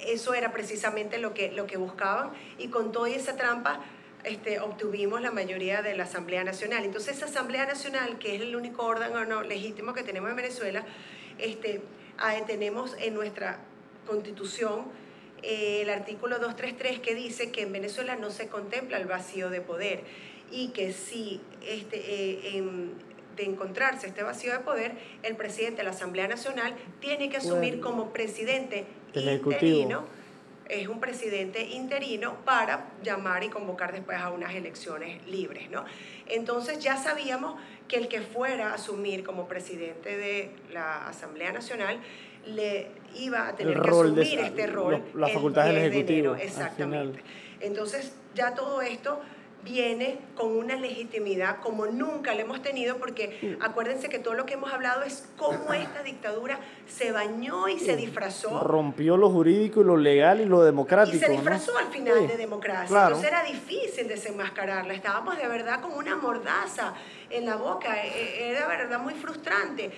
[0.00, 3.80] eso era precisamente lo que, lo que buscaban, y con toda esa trampa
[4.24, 6.84] este, obtuvimos la mayoría de la Asamblea Nacional.
[6.84, 10.84] Entonces, esa Asamblea Nacional, que es el único órgano legítimo que tenemos en Venezuela,
[11.38, 11.80] este,
[12.18, 13.60] ah, tenemos en nuestra
[14.06, 14.84] constitución
[15.42, 19.60] eh, el artículo 233 que dice que en Venezuela no se contempla el vacío de
[19.60, 20.02] poder
[20.50, 22.94] y que si este, eh, en-
[23.36, 27.80] de encontrarse este vacío de poder, el presidente de la Asamblea Nacional tiene que asumir
[27.80, 30.04] como presidente interino
[30.68, 35.84] es un presidente interino para llamar y convocar después a unas elecciones libres, ¿no?
[36.26, 41.98] Entonces ya sabíamos que el que fuera a asumir como presidente de la Asamblea Nacional
[42.46, 45.98] le iba a tener El que de asumir este rol las facultades del 10 de
[45.98, 47.20] Ejecutivo, enero, exactamente.
[47.60, 49.20] Entonces ya todo esto
[49.66, 54.54] viene con una legitimidad como nunca la hemos tenido, porque acuérdense que todo lo que
[54.54, 59.84] hemos hablado es cómo esta dictadura se bañó y se disfrazó Rompió lo jurídico y
[59.84, 61.32] lo legal y lo democrático, y se ¿no?
[61.34, 62.86] disfrazó al final Sí, de democracia.
[62.86, 63.16] claro.
[63.16, 64.94] Entonces era difícil desenmascararla.
[64.94, 66.94] Estábamos de verdad con una mordaza
[67.30, 68.02] en la boca.
[68.04, 69.90] E- e- Era de verdad muy frustrante.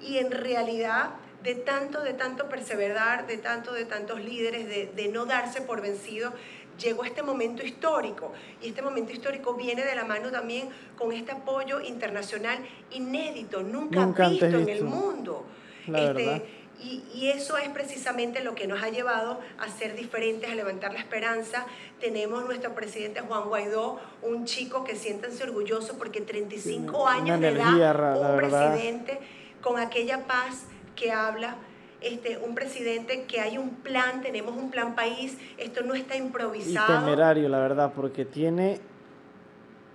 [0.00, 1.10] Y en realidad,
[1.42, 5.80] de tanto, de tanto perseverar, de tanto, de tantos líderes, de, de no darse por
[5.80, 6.32] vencido,
[6.78, 8.32] llegó este momento histórico.
[8.62, 12.58] Y este momento histórico viene de la mano también con este apoyo internacional
[12.90, 15.44] inédito, nunca, Nunca visto, en el mundo.
[15.86, 16.42] La verdad.
[16.78, 20.92] Y, y eso es precisamente lo que nos ha llevado a ser diferentes, a levantar
[20.92, 21.64] la esperanza.
[22.00, 27.48] Tenemos nuestro presidente Juan Guaidó, un chico que siéntanse orgulloso porque 35 Una años de
[27.48, 28.36] edad, un verdad.
[28.36, 29.18] presidente
[29.62, 30.64] con aquella paz
[30.94, 31.56] que habla.
[32.00, 36.18] Este, un presidente que hay un plan, tenemos un plan país, esto no está Y
[36.18, 37.00] improvisado.
[37.00, 38.80] temerario, la verdad, porque tiene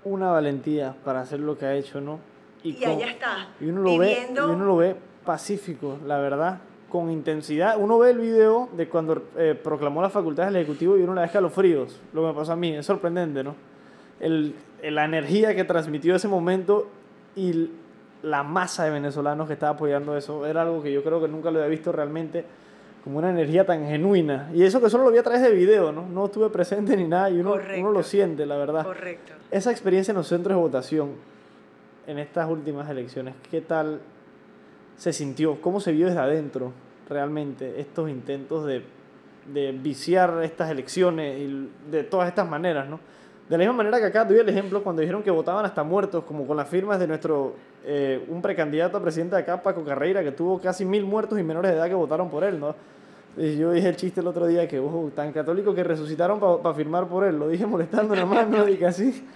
[0.04, 2.20] una valentía para hacer lo que ha hecho, ¿no?
[2.64, 4.96] y con- allá está, Y uno lo ve, y viviendo uno lo ve
[5.26, 7.76] pacífico, la verdad, con intensidad.
[7.80, 11.22] Uno ve el video de cuando eh, proclamó las facultades del Ejecutivo y uno le
[11.22, 13.56] da escalofríos, lo que me pasó a mí, es sorprendente, ¿no?
[14.20, 16.88] El, la energía que transmitió ese momento
[17.36, 17.70] y
[18.24, 21.52] la masa de venezolanos que estaba apoyando eso, era algo que yo creo que nunca
[21.52, 22.46] lo había visto realmente
[23.04, 24.50] como una energía tan genuina.
[24.54, 26.08] Y eso que solo lo vi a través de video, ¿no?
[26.08, 28.86] No estuve presente ni nada y uno, uno lo siente, la verdad.
[28.86, 29.34] correcto.
[29.50, 31.10] Esa experiencia en los centros de votación
[32.08, 34.02] en estas últimas elecciones, ¿qué tal
[34.98, 35.60] se sintió?
[35.62, 36.74] ¿Cómo se vio desde adentro
[37.10, 38.84] realmente estos intentos de,
[39.52, 43.00] de viciar estas elecciones y de todas estas maneras, ¿no?
[43.52, 46.24] De la misma manera que acá doy el ejemplo cuando dijeron que votaban hasta muertos,
[46.24, 50.24] como con las firmas de nuestro, eh, un precandidato a presidente de acá, Paco Carreira,
[50.24, 52.74] que tuvo casi mil muertos y menores de edad que votaron por él, ¿no?
[53.36, 56.74] Y yo dije el chiste el otro día que, ojo, tan católico que resucitaron para
[56.74, 59.28] firmar por él, lo dije molestando nada más, no dije así.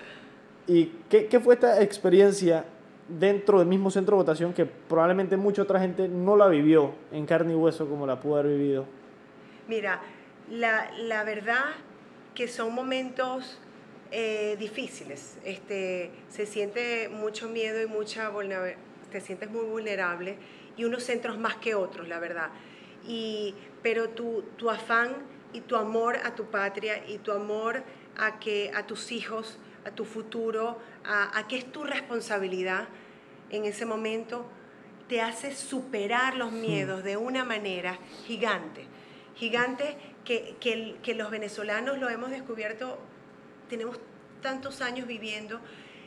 [0.66, 2.64] ¿Y qué, qué fue esta experiencia
[3.10, 7.26] dentro del mismo centro de votación que probablemente mucha otra gente no la vivió en
[7.26, 8.86] carne y hueso como la pudo haber vivido?
[9.68, 10.00] Mira,
[10.50, 11.66] la, la verdad
[12.34, 13.60] que son momentos
[14.12, 15.38] eh, difíciles.
[15.44, 18.32] Este, se siente mucho miedo y mucha
[19.12, 20.38] te sientes muy vulnerable
[20.78, 22.50] y unos centros más que otros, la verdad.
[23.08, 25.16] Y, pero tu, tu afán
[25.54, 27.84] y tu amor a tu patria y tu amor
[28.18, 32.88] a, que, a tus hijos, a tu futuro, a, a que es tu responsabilidad
[33.50, 34.46] en ese momento,
[35.08, 38.88] te hace superar los miedos de una manera gigante.
[39.36, 42.98] Gigante que, que, que los venezolanos lo hemos descubierto,
[43.70, 44.00] tenemos
[44.42, 45.60] tantos años viviendo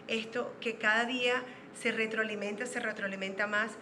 [0.07, 1.43] esto que cada día
[1.81, 3.73] se retroalimenta, se retroalimenta más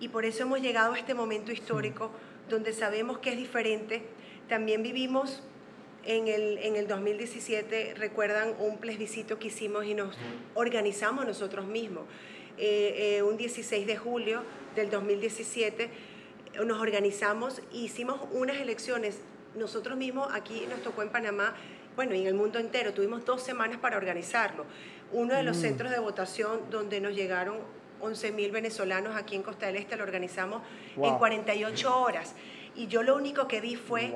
[0.00, 2.10] y por eso hemos llegado a este momento histórico
[2.48, 4.02] donde sabemos que es diferente.
[4.48, 5.42] También vivimos
[6.04, 10.16] en el, en el 2017, recuerdan un plebiscito que hicimos y nos
[10.54, 12.04] organizamos nosotros mismos.
[12.58, 14.42] Eh, eh, un 16 de julio
[14.76, 15.90] del 2017
[16.64, 19.20] nos organizamos e hicimos unas elecciones.
[19.54, 21.54] Nosotros mismos aquí nos tocó en Panamá,
[21.96, 24.64] bueno, y en el mundo entero, tuvimos dos semanas para organizarlo.
[25.12, 25.60] Uno de los mm.
[25.60, 27.58] centros de votación donde nos llegaron
[28.02, 30.62] 11.000 venezolanos aquí en Costa del Este lo organizamos
[30.96, 32.34] en 48 horas.
[32.74, 34.12] Y yo lo único que vi fue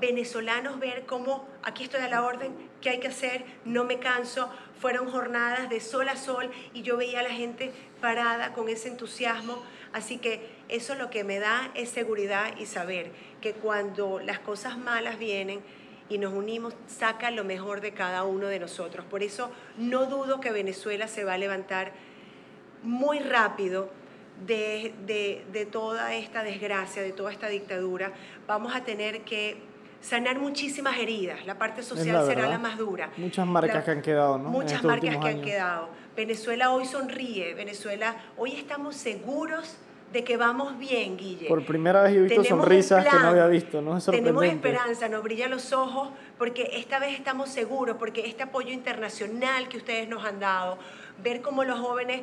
[0.00, 4.50] venezolanos ver cómo aquí estoy a la orden, qué hay que hacer, no me canso.
[4.80, 8.88] Fueron jornadas de sol a sol y yo veía a la gente parada con ese
[8.88, 9.62] entusiasmo.
[9.92, 14.76] Así que eso lo que me da es seguridad y saber que cuando las cosas
[14.76, 15.60] malas vienen
[16.10, 19.06] y nos unimos, saca lo mejor de cada uno de nosotros.
[19.06, 21.92] Por eso no dudo que Venezuela se va a levantar
[22.82, 23.88] muy rápido
[24.46, 24.92] de,
[25.52, 28.12] de, toda esta desgracia, de toda esta dictadura.
[28.46, 29.58] Vamos a tener que
[30.00, 31.46] sanar muchísimas heridas.
[31.46, 33.10] La parte social será la más dura.
[33.16, 34.50] Muchas marcas que han quedado, ¿no?
[34.50, 35.88] Muchas marcas que han quedado.
[36.16, 39.78] Venezuela hoy sonríe, Venezuela hoy estamos seguros
[40.12, 41.46] de que vamos bien, Guille.
[41.46, 43.96] Por primera vez he visto sonrisas que no había visto, ¿no?
[43.96, 48.72] Es Tenemos esperanza, nos brillan los ojos, porque esta vez estamos seguros, porque este apoyo
[48.72, 50.78] internacional que ustedes nos han dado,
[51.22, 52.22] ver cómo los jóvenes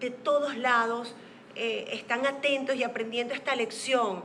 [0.00, 1.14] de todos lados
[1.56, 4.22] eh, están atentos y aprendiendo esta lección,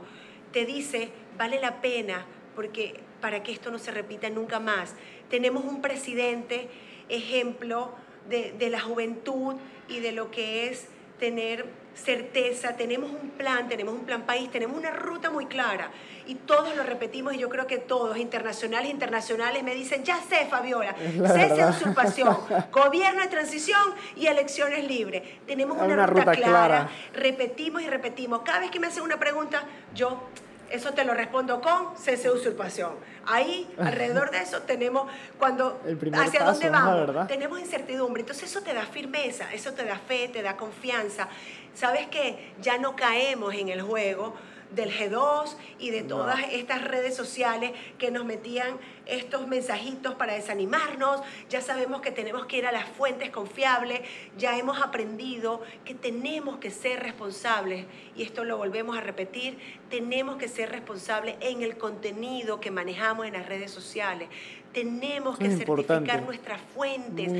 [0.52, 4.94] te dice, vale la pena, porque para que esto no se repita nunca más.
[5.28, 6.68] Tenemos un presidente,
[7.08, 7.92] ejemplo
[8.28, 9.56] de, de la juventud
[9.88, 10.88] y de lo que es
[11.18, 15.90] tener certeza, tenemos un plan, tenemos un plan país, tenemos una ruta muy clara.
[16.26, 20.46] Y todos lo repetimos y yo creo que todos, internacionales, internacionales, me dicen, ya sé,
[20.46, 22.36] Fabiola, cese de usurpación,
[22.72, 23.82] gobierno de transición
[24.16, 25.22] y elecciones libres.
[25.46, 28.42] Tenemos una, ruta, clara, repetimos y repetimos.
[28.42, 29.64] Cada vez que me hacen una pregunta,
[29.94, 30.28] yo
[30.72, 32.92] eso te lo respondo con cese de usurpación.
[33.26, 35.80] Ahí, alrededor de eso, tenemos cuando
[36.14, 38.22] hacia dónde vamos, tenemos incertidumbre.
[38.22, 41.28] Entonces eso te da firmeza, eso te da fe, te da confianza.
[41.74, 44.34] Sabes que ya no caemos en el juego
[44.74, 51.20] del G2 y de todas estas redes sociales que nos metían estos mensajitos para desanimarnos.
[51.48, 54.00] Ya sabemos que tenemos que ir a las fuentes confiables,
[54.36, 57.86] ya hemos aprendido que tenemos que ser responsables,
[58.16, 59.58] y esto lo volvemos a repetir,
[59.90, 64.28] tenemos que ser responsables en el contenido que manejamos en las redes sociales.
[64.72, 67.30] Tenemos que certificar nuestras fuentes.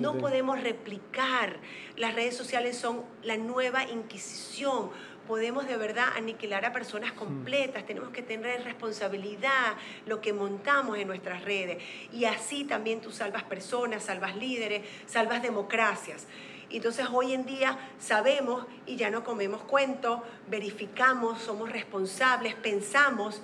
[0.00, 1.56] No podemos replicar.
[1.96, 4.90] Las redes sociales son la nueva inquisición
[5.26, 11.06] podemos de verdad aniquilar a personas completas, tenemos que tener responsabilidad lo que montamos en
[11.06, 11.82] nuestras redes.
[12.12, 16.26] Y así también tú salvas personas, salvas líderes, salvas democracias.
[16.70, 23.42] Entonces hoy en día sabemos y ya no comemos cuento, verificamos, somos responsables, pensamos,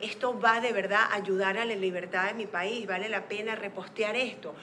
[0.00, 3.54] esto va de verdad a ayudar a la libertad de mi país, vale la pena
[3.54, 4.54] repostear esto.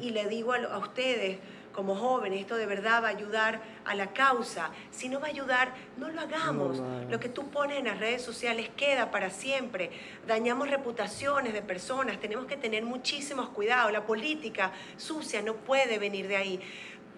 [0.00, 1.38] Y le digo a ustedes,
[1.74, 4.70] como jóvenes, esto de verdad va a ayudar a la causa.
[4.90, 6.80] Si no va a ayudar, no lo hagamos.
[7.10, 9.90] Lo que tú pones en las redes sociales queda para siempre.
[10.26, 13.92] Dañamos reputaciones de personas, tenemos que tener muchísimos cuidados.
[13.92, 16.60] La política sucia no puede venir de ahí.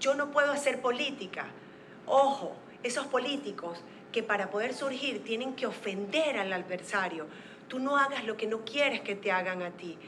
[0.00, 1.46] Yo no puedo hacer política.
[2.06, 3.78] Ojo, esos políticos
[4.10, 7.26] que para poder surgir tienen que ofender al adversario.
[7.68, 9.98] Tú no hagas lo que no quieres que te hagan a ti.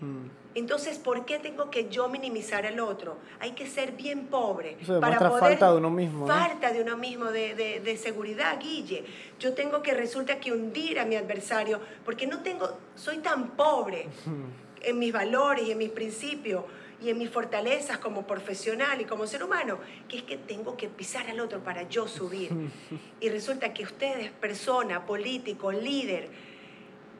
[0.00, 0.28] Hmm.
[0.54, 3.18] Entonces, ¿por qué tengo que yo minimizar al otro?
[3.38, 4.76] Hay que ser bien pobre.
[5.00, 6.26] para poder, falta de uno mismo.
[6.26, 9.04] Falta de uno mismo, de, de, seguridad, Guille.
[9.38, 14.08] Yo tengo que, resulta que hundir a mi adversario, porque no tengo, soy tan pobre
[14.82, 16.64] en mis valores y en mis principios
[17.00, 19.78] y en mis fortalezas como profesional y como ser humano,
[20.08, 22.50] que es que tengo que pisar al otro para yo subir.
[23.20, 26.28] y resulta que ustedes, persona, político, líder,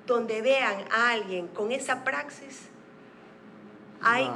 [0.07, 2.68] donde vean a alguien con esa praxis,
[4.03, 4.31] hay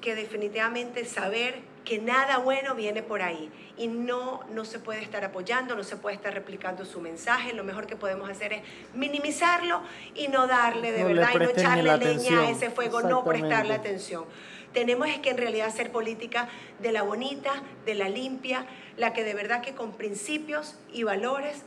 [0.00, 5.24] que definitivamente saber que nada bueno viene por ahí y no, no se puede estar
[5.24, 7.52] apoyando, no se puede estar replicando su mensaje.
[7.52, 8.62] Lo mejor que podemos hacer es
[8.94, 9.82] minimizarlo
[10.14, 14.24] y no darle de verdad y no echarle leña a ese fuego, no prestarle atención.
[14.72, 16.48] Tenemos es que en realidad hacer política
[16.78, 21.64] de la bonita, de la limpia, la que de verdad que con principios y valores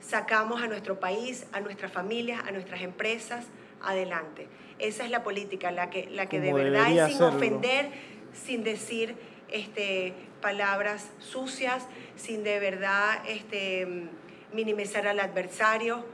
[0.00, 3.46] sacamos a nuestro país, a nuestras familias, a nuestras empresas
[3.82, 4.46] adelante.
[4.82, 7.88] Esa es la política, la que, la que de verdad es sin ofender,
[8.32, 9.14] sin decir
[9.48, 14.08] este, palabras sucias, sin de verdad este,
[14.52, 16.04] minimizar al adversario.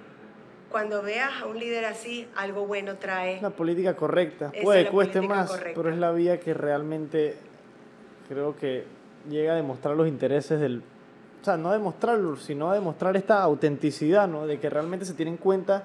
[0.70, 3.40] Cuando veas a un líder así, algo bueno trae.
[3.40, 4.52] La política correcta.
[4.62, 7.36] Puede, cueste más, pero es la vía que realmente
[8.28, 8.84] creo que
[9.30, 10.82] llega a demostrar los intereses del...
[11.40, 14.46] O sea, no demostrarlo, sino a demostrar esta autenticidad, ¿no?
[14.46, 15.84] De que realmente se tiene en cuenta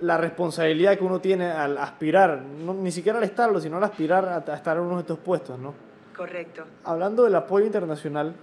[0.00, 4.44] la responsabilidad que uno tiene al aspirar, no, ni siquiera al estarlo, sino al aspirar
[4.46, 5.74] a, estar en uno de estos puestos, ¿no?
[6.16, 6.64] Correcto.
[6.84, 8.34] Hablando del apoyo internacional,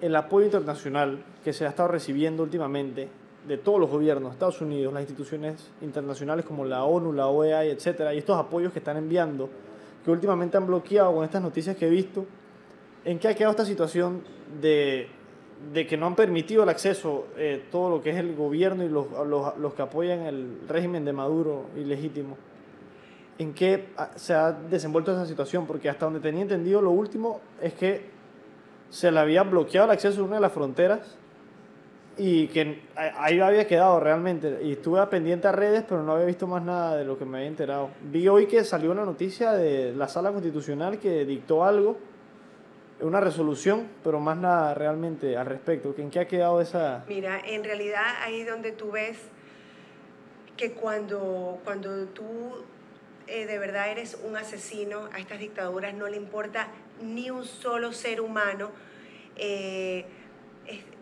[0.00, 3.08] el apoyo internacional que se ha estado recibiendo últimamente
[3.46, 8.14] de todos los gobiernos, Estados Unidos, las instituciones internacionales como la ONU, la OEA, etcétera,
[8.14, 9.48] y estos apoyos que están enviando,
[10.04, 12.26] que últimamente han bloqueado con estas noticias que he visto,
[13.04, 14.22] ¿en qué ha quedado esta situación
[14.60, 15.08] de
[15.72, 18.88] de que no han permitido el acceso eh, todo lo que es el gobierno y
[18.88, 22.36] los, los, los, que apoyan el régimen de Maduro ilegítimo.
[23.38, 25.66] ¿En qué se ha desenvuelto esa situación?
[25.66, 28.10] Porque hasta donde tenía entendido, lo último es que
[28.90, 31.16] se le había bloqueado el acceso a una de las fronteras
[32.18, 34.60] y que ahí había quedado realmente.
[34.62, 37.38] Y estuve pendiente a redes, pero no había visto más nada de lo que me
[37.38, 37.90] había enterado.
[38.10, 41.96] Vi hoy que salió una noticia de la sala constitucional que dictó algo
[43.00, 45.94] una resolución, pero más nada realmente al respecto.
[45.98, 47.04] ¿En qué ha quedado esa...?
[47.08, 49.18] Mira, en realidad ahí donde tú ves
[50.56, 52.64] que cuando, cuando tú
[53.26, 56.68] eh, de verdad eres un asesino, a estas dictaduras no le importa
[57.00, 58.70] ni un solo ser humano,
[59.36, 60.04] eh,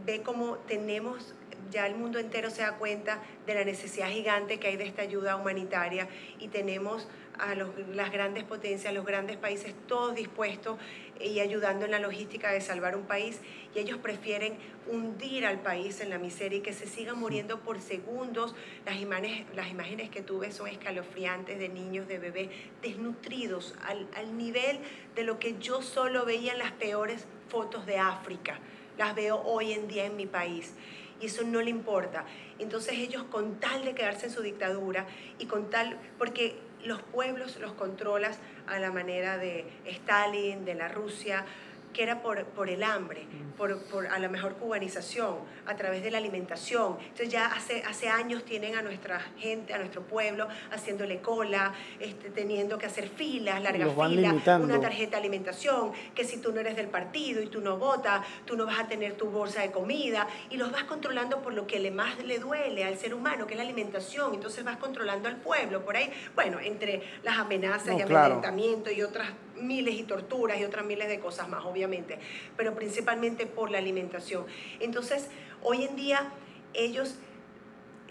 [0.04, 1.34] ve como tenemos
[1.70, 5.02] ya el mundo entero se da cuenta de la necesidad gigante que hay de esta
[5.02, 10.76] ayuda humanitaria y tenemos a las grandes potencias, los grandes países, todos dispuestos
[11.20, 13.40] y ayudando en la logística de salvar un país
[13.74, 14.56] y ellos prefieren
[14.86, 18.54] hundir al país en la miseria y que se sigan muriendo por segundos.
[18.86, 22.48] Las imágenes, las imágenes que tú ves son escalofriantes de niños, de bebés
[22.82, 24.78] desnutridos al, al nivel
[25.14, 28.58] de lo que yo solo veía en las peores fotos de África.
[28.96, 30.74] Las veo hoy en día en mi país
[31.20, 32.24] y eso no le importa.
[32.58, 35.06] Entonces ellos con tal de quedarse en su dictadura
[35.38, 36.56] y con tal, porque
[36.88, 41.44] los pueblos los controlas a la manera de Stalin, de la Rusia,
[41.92, 43.56] que era por, por el hambre, mm.
[43.56, 45.36] por, por, a la mejor cubanización,
[45.66, 46.96] a través de la alimentación.
[47.00, 52.30] Entonces ya hace, hace años tienen a nuestra gente, a nuestro pueblo, haciéndole cola, este,
[52.30, 56.76] teniendo que hacer filas, largas filas, una tarjeta de alimentación, que si tú no eres
[56.76, 60.26] del partido y tú no votas, tú no vas a tener tu bolsa de comida,
[60.50, 63.54] y los vas controlando por lo que le más le duele al ser humano, que
[63.54, 64.34] es la alimentación.
[64.34, 65.84] Entonces vas controlando al pueblo.
[65.84, 69.28] Por ahí, bueno, entre las amenazas y amedrentamiento y otras
[69.60, 72.18] miles y torturas y otras miles de cosas más, obviamente,
[72.56, 74.46] pero principalmente por la alimentación.
[74.80, 75.28] Entonces,
[75.62, 76.32] hoy en día
[76.74, 77.14] ellos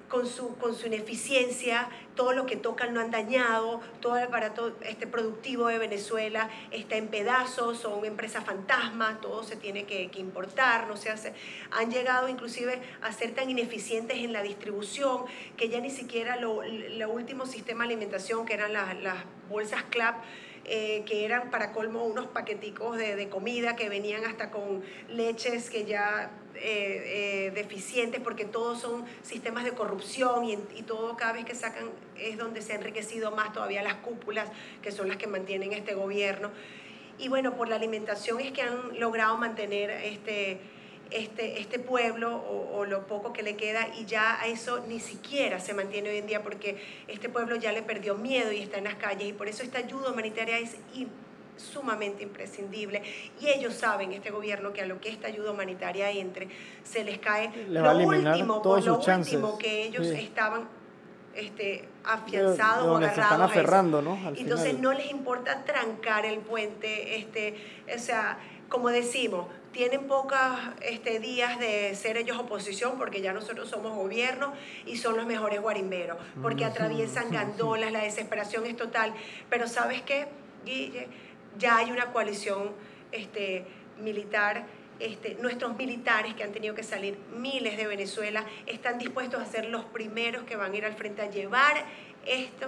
[0.08, 4.76] con su, con su ineficiencia, todo lo que tocan no han dañado, todo el aparato
[4.82, 10.88] este, productivo de Venezuela está en pedazos, son empresas fantasma, todo se tiene que, importar,
[10.88, 11.34] no se hace.
[11.72, 15.26] Han llegado inclusive a ser tan ineficientes en la distribución
[15.58, 16.62] que ya ni siquiera lo,
[17.10, 19.18] último sistema de alimentación, que eran las, las
[19.50, 20.24] bolsas CLAP,
[20.70, 25.86] eh, que eran para colmo unos paqueticos de, comida que venían hasta con leches que
[25.86, 31.46] ya eh, eh, deficientes porque todos son sistemas de corrupción y, y, todo cada vez
[31.46, 31.86] que sacan
[32.18, 34.50] es donde se ha enriquecido más todavía las cúpulas
[34.82, 36.52] que son las que mantienen este gobierno.
[37.18, 40.60] Y bueno, por la alimentación es que han logrado mantener este
[41.12, 45.60] este, este pueblo o, lo poco que le queda y ya a eso ni siquiera
[45.60, 46.78] se mantiene hoy en día porque
[47.08, 49.80] este pueblo ya le perdió miedo y está en las calles y por eso esta
[49.80, 50.78] ayuda humanitaria es
[51.58, 53.02] sumamente imprescindible
[53.42, 56.48] y ellos saben, este gobierno, que a lo que esta ayuda humanitaria entre,
[56.84, 60.70] se les cae lo último, por lo último que ellos estaban
[61.36, 63.24] este, afianzados o agarrados.
[63.24, 64.18] están aferrando, ¿no?
[64.36, 67.56] Entonces no les importa trancar el puente, este,
[67.96, 68.40] o sea,
[68.70, 69.48] como decimos,
[69.78, 70.40] tienen pocos
[70.82, 74.54] este, días de ser ellos oposición porque ya nosotros somos gobierno
[74.88, 79.14] y son los mejores guarimberos, porque atraviesan gandolas, la desesperación es total.
[79.52, 80.30] Pero sabes qué,
[80.66, 81.08] Guille,
[81.60, 82.72] ya hay una coalición
[83.12, 83.68] este,
[84.00, 84.66] militar.
[85.00, 89.66] Este, nuestros militares que han tenido que salir miles de Venezuela están dispuestos a ser
[89.66, 91.86] los primeros que van a ir al frente a llevar
[92.26, 92.66] esto,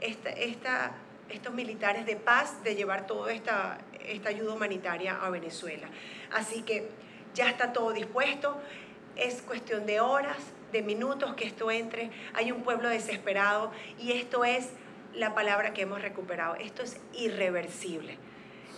[0.00, 0.96] esta, esta
[1.30, 5.88] estos militares de paz de llevar toda esta, esta ayuda humanitaria a Venezuela.
[6.32, 6.88] Así que
[7.34, 8.60] ya está todo dispuesto,
[9.16, 10.38] es cuestión de horas,
[10.72, 14.70] de minutos que esto entre, hay un pueblo desesperado y esto es
[15.14, 18.16] la palabra que hemos recuperado, esto es irreversible.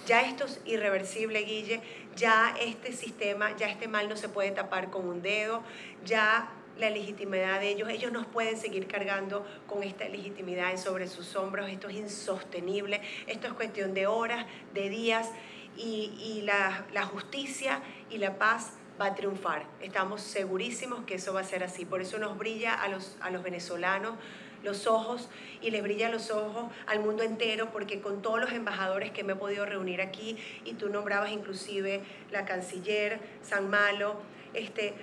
[0.06, 1.80] Ya esto es irreversible, Guille,
[2.16, 5.62] ya este sistema, ya este mal no se puede tapar con un dedo,
[6.04, 7.88] ya la legitimidad de ellos.
[7.88, 11.68] Ellos nos pueden seguir cargando con esta legitimidad sobre sus hombros.
[11.68, 13.00] Esto es insostenible.
[13.26, 15.30] Esto es cuestión de horas, de días
[15.76, 19.64] y, la, la justicia y la paz va a triunfar.
[19.80, 21.84] Estamos segurísimos que eso va a ser así.
[21.84, 24.14] Por eso nos brilla a los, a los venezolanos
[24.62, 25.28] los ojos
[25.60, 29.32] y les brilla los ojos al mundo entero porque con todos los embajadores que me
[29.32, 32.00] he podido reunir aquí y tú nombrabas inclusive
[32.30, 34.20] la canciller San Malo,
[34.54, 34.94] este,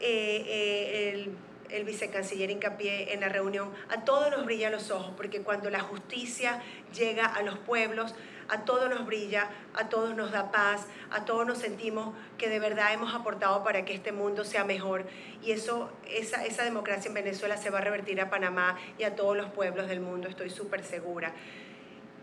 [0.00, 1.36] eh, eh, el,
[1.70, 5.80] el vicecanciller hincapié en la reunión, a todos nos brilla los ojos, porque cuando la
[5.80, 6.62] justicia
[6.94, 8.14] llega a los pueblos,
[8.50, 12.58] a todos nos brilla, a todos nos da paz, a todos nos sentimos que de
[12.58, 15.06] verdad hemos aportado para que este mundo sea mejor.
[15.42, 19.36] Y eso, esa, democracia en Venezuela se va a revertir a Panamá y a todos
[19.36, 21.32] los pueblos del mundo, estoy súper segura.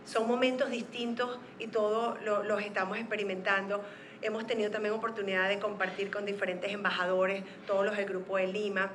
[0.05, 3.83] Son momentos distintos y todos los estamos experimentando
[4.21, 8.89] Hemos tenido también oportunidad de compartir con diferentes embajadores, todos los del Grupo de Lima.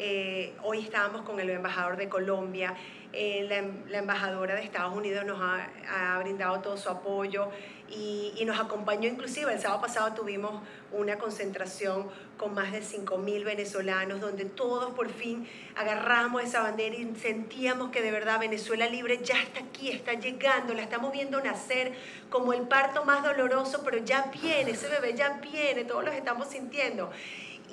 [0.00, 2.72] Eh, hoy estábamos con el embajador de Colombia.
[3.12, 3.48] Eh,
[3.88, 7.48] la, embajadora de Estados Unidos nos ha, brindado todo su apoyo
[7.88, 9.52] y, y, nos acompañó inclusive.
[9.52, 15.48] El sábado pasado tuvimos una concentración con más de 5.000 venezolanos donde todos por fin
[15.74, 20.74] agarramos esa bandera y sentíamos que de verdad Venezuela libre ya está aquí, está llegando,
[20.74, 21.92] la estamos viendo nacer
[22.30, 26.46] como el parto más doloroso, pero ya viene, ese bebé ya viene, todos los estamos
[26.48, 27.10] sintiendo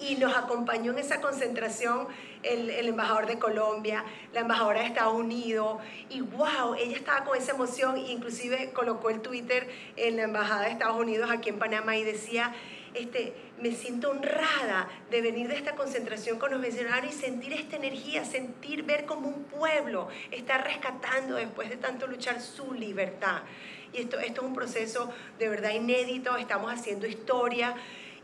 [0.02, 2.08] y nos acompañó en esa concentración
[2.44, 5.78] el, embajador de Colombia, la embajadora de Estados Unidos,
[6.10, 10.64] y wow, ella estaba con esa emoción, e inclusive colocó el Twitter en la embajada
[10.64, 12.54] de Estados Unidos aquí en Panamá y decía,
[12.94, 17.76] este, me siento honrada de venir de esta concentración con los venezolanos y sentir esta
[17.76, 23.42] energía, sentir, ver como un pueblo está rescatando después de tanto luchar su libertad.
[23.92, 27.76] Y esto, esto es un proceso de verdad inédito, estamos haciendo historia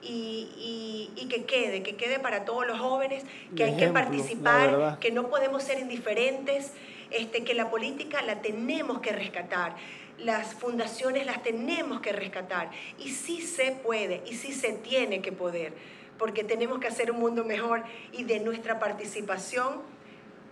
[0.01, 3.23] y, y, que quede, que quede para todos los jóvenes,
[3.55, 6.73] que hay que participar, que no podemos ser indiferentes,
[7.11, 9.75] este, que la política la tenemos que rescatar,
[10.17, 15.31] las fundaciones las tenemos que rescatar y sí se puede y sí se tiene que
[15.31, 15.73] poder,
[16.17, 19.81] porque tenemos que hacer un mundo mejor y de nuestra participación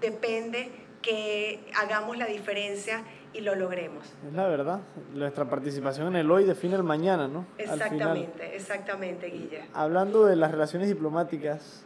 [0.01, 0.69] depende
[1.01, 3.03] que hagamos la diferencia
[3.33, 4.03] y lo logremos.
[4.27, 4.79] Es la verdad,
[5.13, 7.45] nuestra participación en el hoy define el mañana, ¿no?
[7.57, 9.65] Exactamente, exactamente, Guille.
[9.73, 11.83] Hablando de las relaciones diplomáticas,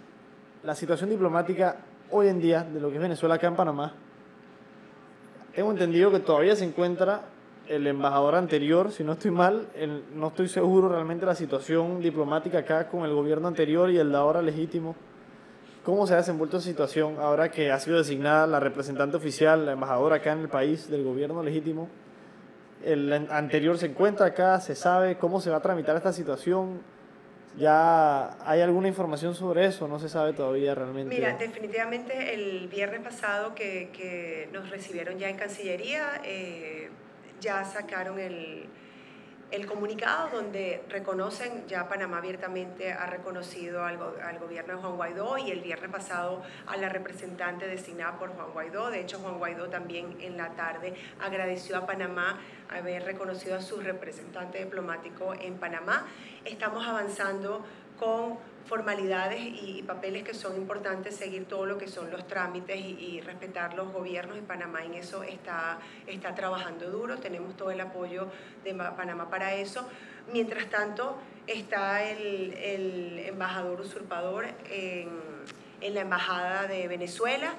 [0.63, 1.77] la situación diplomática
[2.11, 3.93] hoy en día de lo que es Venezuela acá en Panamá,
[5.53, 7.21] tengo entendido que todavía se encuentra
[7.67, 9.67] el embajador anterior, si no estoy mal,
[10.15, 14.11] no estoy seguro realmente de la situación diplomática acá con el gobierno anterior y el
[14.11, 14.95] de ahora legítimo.
[15.83, 19.73] ¿Cómo se ha desenvuelto esa situación ahora que ha sido designada la representante oficial, la
[19.73, 21.89] embajadora acá en el país del gobierno legítimo?
[22.85, 26.81] El anterior se encuentra acá, se sabe cómo se va a tramitar esta situación.
[27.57, 29.87] ¿Ya hay alguna información sobre eso?
[29.87, 31.13] No se sabe todavía realmente.
[31.13, 36.89] Mira, definitivamente el viernes pasado que, que nos recibieron ya en Cancillería, eh,
[37.41, 38.67] ya sacaron el,
[39.53, 43.99] el comunicado donde reconocen, ya Panamá abiertamente ha reconocido al,
[44.39, 48.89] gobierno de Juan Guaidó y el viernes pasado a la representante designada por Juan Guaidó.
[48.89, 53.79] De hecho, Juan Guaidó también en la tarde agradeció a Panamá haber reconocido a su
[53.79, 56.07] representante diplomático en Panamá.
[56.45, 57.63] Estamos avanzando
[57.99, 63.21] con formalidades y, papeles que son importantes, seguir todo lo que son los trámites y,
[63.21, 68.27] respetar los gobiernos y Panamá en eso está, está trabajando duro, tenemos todo el apoyo
[68.63, 69.87] de Panamá para eso.
[70.31, 71.17] Mientras tanto,
[71.47, 75.09] está el, el embajador usurpador en,
[75.81, 77.53] en la Embajada de Venezuela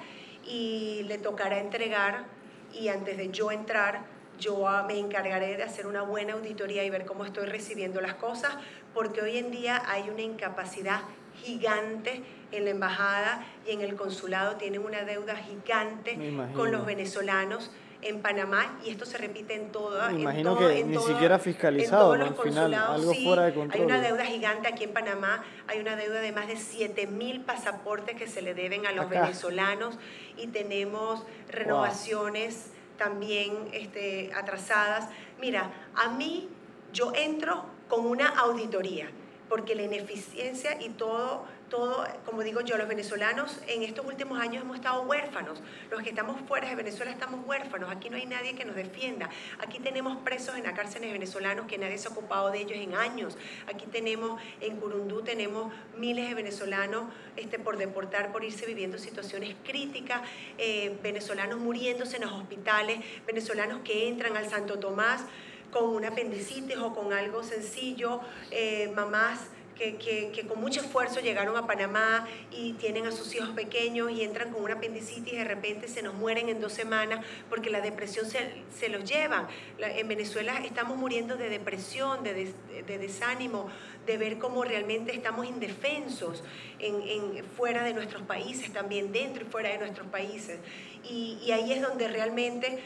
[0.45, 2.25] y le tocará entregar
[2.73, 7.05] y antes de yo entrar yo me encargaré de hacer una buena auditoría y ver
[7.05, 8.55] cómo estoy recibiendo las cosas,
[8.95, 11.01] porque hoy en día hay una incapacidad
[11.43, 16.17] gigante en la embajada y en el consulado, tienen una deuda gigante
[16.55, 17.69] con los venezolanos
[18.01, 19.99] en Panamá y esto se repite en todo.
[20.11, 23.81] Me imagino que ni siquiera fiscalizado, al final, algo fuera de control.
[23.81, 27.41] Hay una deuda gigante aquí en Panamá, hay una deuda de más de 7 mil
[27.41, 29.97] pasaportes que se le deben a los venezolanos
[30.37, 35.09] y tenemos renovaciones también este, atrasadas.
[35.41, 36.47] Mira, a mí
[36.93, 39.09] yo entro con una auditoría.
[39.49, 44.63] porque la ineficiencia y todo, todo, como digo yo, los venezolanos en estos últimos años
[44.63, 45.61] hemos estado huérfanos.
[45.91, 47.91] Los que estamos fuera de Venezuela estamos huérfanos.
[47.91, 49.29] Aquí no hay nadie que nos defienda.
[49.59, 52.95] Aquí tenemos presos en la cárcel venezolanos que nadie se ha ocupado de ellos en
[52.95, 53.37] años.
[53.67, 57.05] Aquí tenemos, en Curundú tenemos miles de venezolanos
[57.35, 60.21] este, por deportar, por irse viviendo situaciones críticas,
[60.57, 65.25] eh, venezolanos muriéndose en los hospitales, venezolanos que entran al Santo Tomás
[65.71, 68.21] con una apendicitis o con algo sencillo,
[68.51, 73.49] eh, mamás que, que, con mucho esfuerzo llegaron a Panamá y tienen a sus hijos
[73.49, 77.23] pequeños y entran con una apendicitis y de repente se nos mueren en dos semanas
[77.49, 79.47] porque la depresión se, se los llevan.
[79.77, 82.53] en Venezuela estamos muriendo de depresión, de,
[82.87, 83.67] de, desánimo,
[84.05, 86.43] de ver cómo realmente estamos indefensos
[86.79, 90.59] en, en, fuera de nuestros países, también dentro y fuera de nuestros países.
[91.03, 92.79] Y, y ahí es donde realmente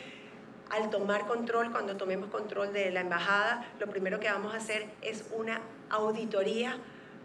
[0.69, 4.87] al tomar control, cuando tomemos control de la embajada, lo primero que vamos a hacer
[5.01, 6.77] es una auditoría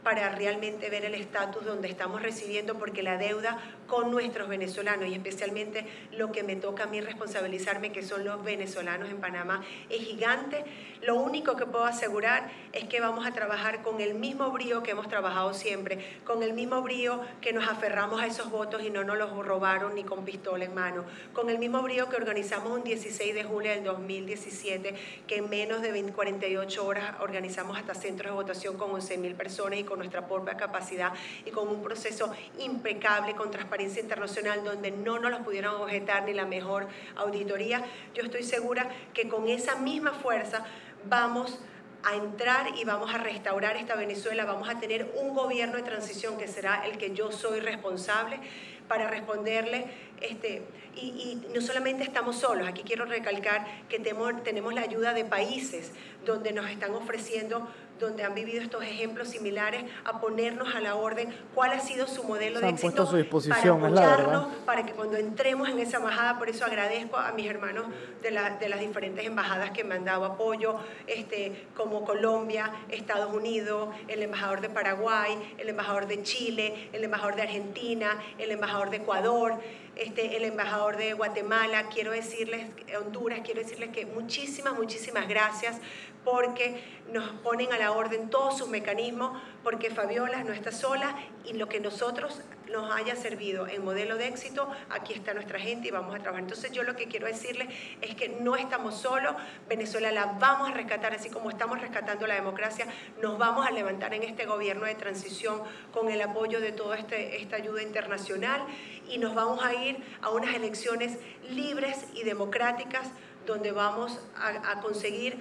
[0.04, 3.58] para realmente ver el estatus donde estamos recibiendo, porque la deuda
[3.88, 8.44] con nuestros venezolanos y especialmente lo que me toca a mí responsabilizarme, que son los
[8.44, 10.64] venezolanos en Panamá, es gigante.
[11.02, 14.92] Lo único que puedo asegurar es que vamos a trabajar con el mismo brío que
[14.92, 19.04] hemos trabajado siempre, con el mismo brío que nos aferramos a esos votos y no
[19.04, 22.84] nos los robaron ni con pistola en mano, con el mismo brío que organizamos un
[22.84, 24.94] 16 de julio del 2017,
[25.26, 29.78] que en menos de 20, 48 horas organizamos hasta centros de votación con 11.000 personas
[29.78, 31.12] y con nuestra propia capacidad
[31.44, 36.32] y con un proceso impecable con transparencia internacional donde no nos los pudieron objetar ni
[36.32, 37.82] la mejor auditoría,
[38.14, 40.64] yo estoy segura que con esa misma fuerza
[41.06, 41.60] vamos
[42.04, 46.36] a entrar y vamos a restaurar esta Venezuela, vamos a tener un gobierno de transición
[46.36, 48.40] que será el que yo soy responsable
[48.88, 49.86] para responderle.
[50.20, 50.62] Este,
[50.94, 55.92] y, no solamente estamos solos, aquí quiero recalcar que tenemos la ayuda de países
[56.24, 57.68] donde nos están ofreciendo
[58.00, 62.24] donde han vivido estos ejemplos similares, a ponernos a la orden cuál ha sido su
[62.24, 66.38] modelo de éxito a su disposición, para apoyarnos, para que cuando entremos en esa embajada,
[66.38, 67.86] por eso agradezco a mis hermanos
[68.22, 70.76] de, de las diferentes embajadas que me han dado apoyo,
[71.06, 77.36] este, como Colombia, Estados Unidos, el embajador de Paraguay, el embajador de Chile, el embajador
[77.36, 79.60] de Argentina, el embajador de Ecuador,
[79.96, 82.66] este, el embajador de Guatemala, quiero decirles,
[82.98, 85.76] Honduras, quiero decirles que muchísimas, muchísimas gracias
[86.24, 91.54] porque nos ponen a la orden todos sus mecanismos, porque Fabiola no está sola y
[91.54, 95.90] lo que nosotros nos haya servido en modelo de éxito, aquí está nuestra gente y
[95.90, 96.42] vamos a trabajar.
[96.42, 97.68] Entonces yo lo que quiero decirles
[98.02, 99.34] es que no estamos solos,
[99.68, 102.86] Venezuela la vamos a rescatar, así como estamos rescatando la democracia,
[103.22, 105.62] nos vamos a levantar en este gobierno de transición
[105.92, 108.62] con el apoyo de toda este, esta ayuda internacional
[109.08, 111.18] y nos vamos a ir a unas elecciones
[111.48, 113.08] libres y democráticas
[113.46, 115.38] donde vamos a conseguir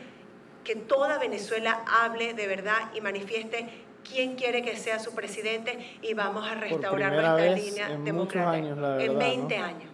[0.64, 6.14] que toda Venezuela hable de verdad y manifieste quién quiere que sea su presidente y
[6.14, 9.04] vamos a restaurar nuestra línea democrática.
[9.04, 9.90] en 20 años.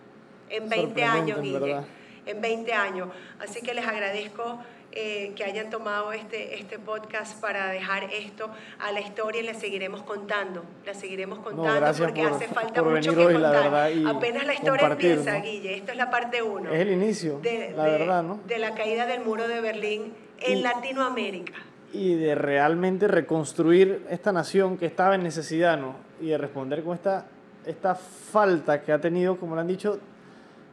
[0.49, 1.77] En 20 años, Guille.
[2.25, 3.09] En 20 años.
[3.39, 4.59] Así que les agradezco
[4.91, 8.49] eh, que hayan tomado este, este podcast para dejar esto
[8.79, 10.63] a la historia y la seguiremos contando.
[10.83, 13.91] La seguiremos contando porque hace falta mucho que contar.
[14.07, 15.75] Apenas la historia empieza, Guille.
[15.75, 16.71] Esto es la parte 1.
[16.71, 18.39] Es el inicio, de, la verdad, ¿no?
[18.47, 21.53] De la caída del muro de Berlín en Latinoamérica.
[21.91, 25.95] Y de realmente reconstruir esta nación que estaba en necesidad, ¿no?
[26.21, 27.25] Y de responder con esta,
[27.65, 29.99] esta falta que ha tenido, como lo han dicho,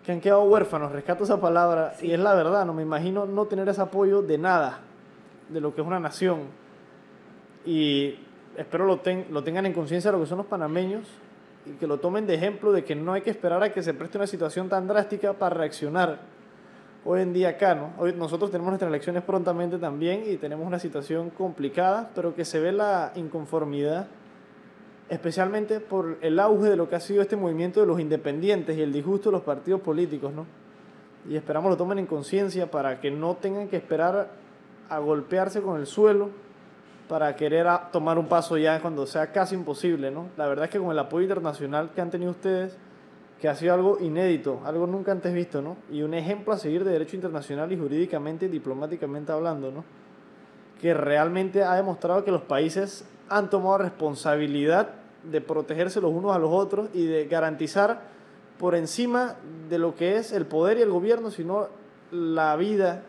[0.04, 0.92] que han quedado huérfanos.
[0.92, 2.74] Rescato esa palabra y es la verdad, ¿no?
[2.74, 4.80] Me imagino no tener ese apoyo de nada,
[5.48, 6.42] de lo que es una nación.
[7.64, 8.18] Y
[8.56, 11.08] espero lo, lo tengan en conciencia lo que son los panameños
[11.66, 13.94] y que lo tomen de ejemplo de que no hay que esperar a que se
[13.94, 16.20] preste una situación tan drástica para reaccionar
[17.06, 17.92] hoy en día acá, ¿no?
[17.98, 22.58] Hoy nosotros tenemos nuestras elecciones prontamente también y tenemos una situación complicada, pero que se
[22.58, 24.08] ve la inconformidad,
[25.08, 28.82] especialmente por el auge de lo que ha sido este movimiento de los independientes y
[28.82, 30.46] el disgusto de los partidos políticos, ¿no?
[31.30, 34.30] Y esperamos lo tomen en conciencia para que no tengan que esperar
[34.88, 36.30] a golpearse con el suelo
[37.08, 40.26] para querer tomar un paso ya cuando sea casi imposible, ¿no?
[40.36, 42.76] La verdad es que con el apoyo internacional que han tenido ustedes,
[43.40, 45.76] que ha sido algo inédito, algo nunca antes visto, ¿no?
[45.90, 49.84] Y un ejemplo a seguir de derecho internacional y jurídicamente y diplomáticamente hablando, ¿no?
[50.80, 54.90] Que realmente ha demostrado que los países han tomado responsabilidad
[55.22, 58.00] de protegerse los unos a los otros y de garantizar
[58.58, 59.36] por encima
[59.68, 61.68] de lo que es el poder y el gobierno, sino
[62.10, 63.02] la vida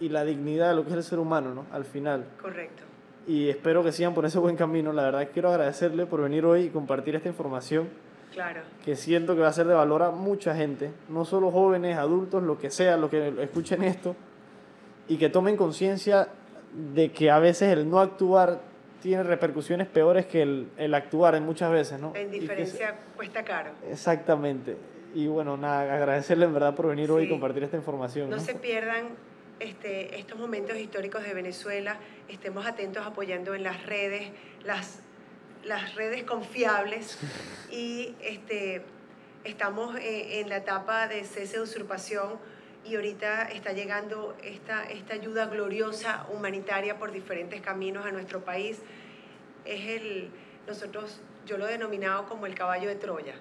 [0.00, 1.66] y la dignidad de lo que es el ser humano, ¿no?
[1.72, 2.24] Al final.
[2.42, 2.82] Correcto.
[3.26, 4.92] Y espero que sigan por ese buen camino.
[4.92, 7.88] La verdad quiero agradecerle por venir hoy y compartir esta información
[8.32, 8.62] Claro.
[8.84, 12.42] Que siento que va a ser de valor a mucha gente, no solo jóvenes, adultos,
[12.42, 14.14] lo que sea, los que escuchen esto,
[15.08, 16.28] y que tomen conciencia
[16.94, 18.60] de que a veces el no actuar
[19.02, 22.12] tiene repercusiones peores que el, el actuar en muchas veces, ¿no?
[22.14, 23.70] En diferencia cuesta caro.
[23.90, 24.76] Exactamente.
[25.14, 28.30] Y bueno, nada, agradecerle en verdad por venir hoy y compartir esta información.
[28.30, 29.08] No, se pierdan
[29.58, 31.98] este, estos momentos históricos de Venezuela,
[32.28, 34.30] estemos atentos apoyando en las redes,
[34.64, 35.00] las,
[35.64, 37.18] las redes confiables
[37.70, 38.82] y este,
[39.44, 42.38] estamos en, la etapa de cese de usurpación
[42.84, 48.78] y ahorita está llegando esta, esta ayuda gloriosa humanitaria por diferentes caminos a nuestro país.
[49.64, 50.30] Es el,
[50.66, 53.34] nosotros yo lo he denominado como el caballo de Troya.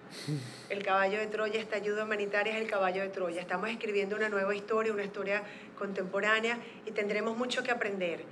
[0.70, 3.42] El caballo de Troya, esta ayuda humanitaria es el caballo de Troya.
[3.42, 5.44] Estamos escribiendo una nueva historia, una historia
[5.78, 8.24] contemporánea y tendremos mucho que aprender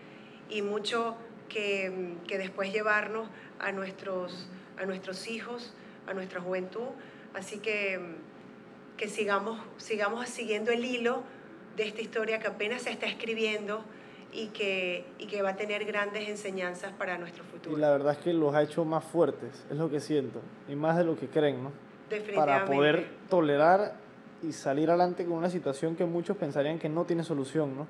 [0.49, 3.27] y mucho que, que después llevarnos
[3.59, 4.47] a nuestros,
[4.77, 5.73] a nuestros hijos,
[6.07, 6.87] a nuestra juventud.
[7.33, 7.99] Así que,
[8.97, 11.23] que sigamos, sigamos siguiendo el hilo
[11.75, 13.83] de esta historia que apenas se está escribiendo
[14.33, 17.77] y que, y que va a tener grandes enseñanzas para nuestro futuro.
[17.77, 20.75] Y la verdad es que los ha hecho más fuertes, es lo que siento, y
[20.75, 21.71] más de lo que creen, ¿no?
[22.35, 23.95] Para poder tolerar
[24.41, 27.87] y salir adelante con una situación que muchos pensarían que no tiene solución, ¿no?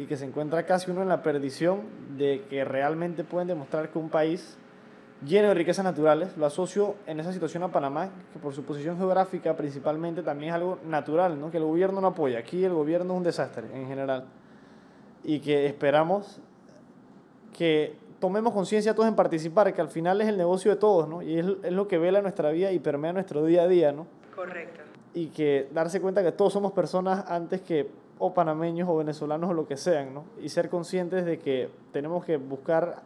[0.00, 1.82] Y que se encuentra casi uno en la perdición
[2.16, 4.56] de que realmente pueden demostrar que un país
[5.26, 8.96] lleno de riquezas naturales, lo asocio en esa situación a Panamá, que por su posición
[8.96, 11.50] geográfica principalmente también es algo natural, ¿no?
[11.50, 12.38] que el gobierno no apoya.
[12.38, 14.24] Aquí el gobierno es un desastre en general
[15.22, 16.40] y que esperamos
[17.52, 21.20] que tomemos conciencia todos en participar, que al final es el negocio de todos, ¿no?
[21.20, 24.06] Y es, es, lo que vela nuestra vida y permea nuestro día a día, ¿no?
[24.34, 24.80] Correcto.
[25.12, 27.90] Y que darse cuenta que todos somos personas antes que
[28.20, 30.24] o panameños o venezolanos o lo que sean, ¿no?
[30.40, 33.02] Y ser conscientes de que tenemos que buscar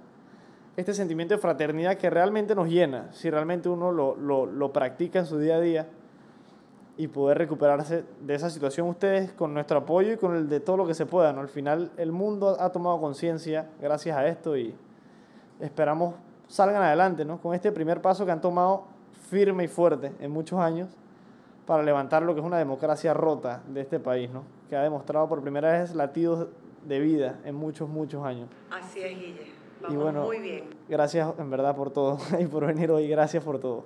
[0.77, 5.20] este sentimiento de fraternidad que realmente nos llena, si realmente uno lo, lo, lo practica
[5.20, 5.86] en su día a día
[6.97, 10.77] y poder recuperarse de esa situación ustedes con nuestro apoyo y con el de todo
[10.77, 11.32] lo que se pueda.
[11.32, 11.41] ¿no?
[11.41, 14.74] Al final el mundo ha tomado conciencia gracias a esto y
[15.61, 16.16] esperamos
[16.49, 17.41] salgan adelante ¿no?
[17.41, 18.85] con este primer paso que han tomado
[19.31, 20.89] firme y fuerte en muchos años
[21.66, 24.45] para levantar lo que es una democracia rota de este país, ¿no?
[24.69, 26.49] que ha demostrado por primera vez latidos
[26.82, 28.49] de vida en muchos, muchos años.
[28.70, 29.53] Así es, Guille.
[29.81, 30.70] Vamos y bueno, muy bien.
[30.89, 33.09] Gracias en verdad por todo y por venir hoy.
[33.09, 33.85] Gracias por todo.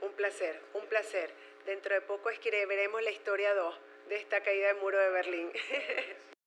[0.00, 1.30] Un placer, un placer.
[1.66, 3.74] Dentro de poco es que veremos la historia 2
[4.08, 5.48] de esta caída del muro de Berlín.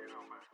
[0.00, 0.53] you know, man.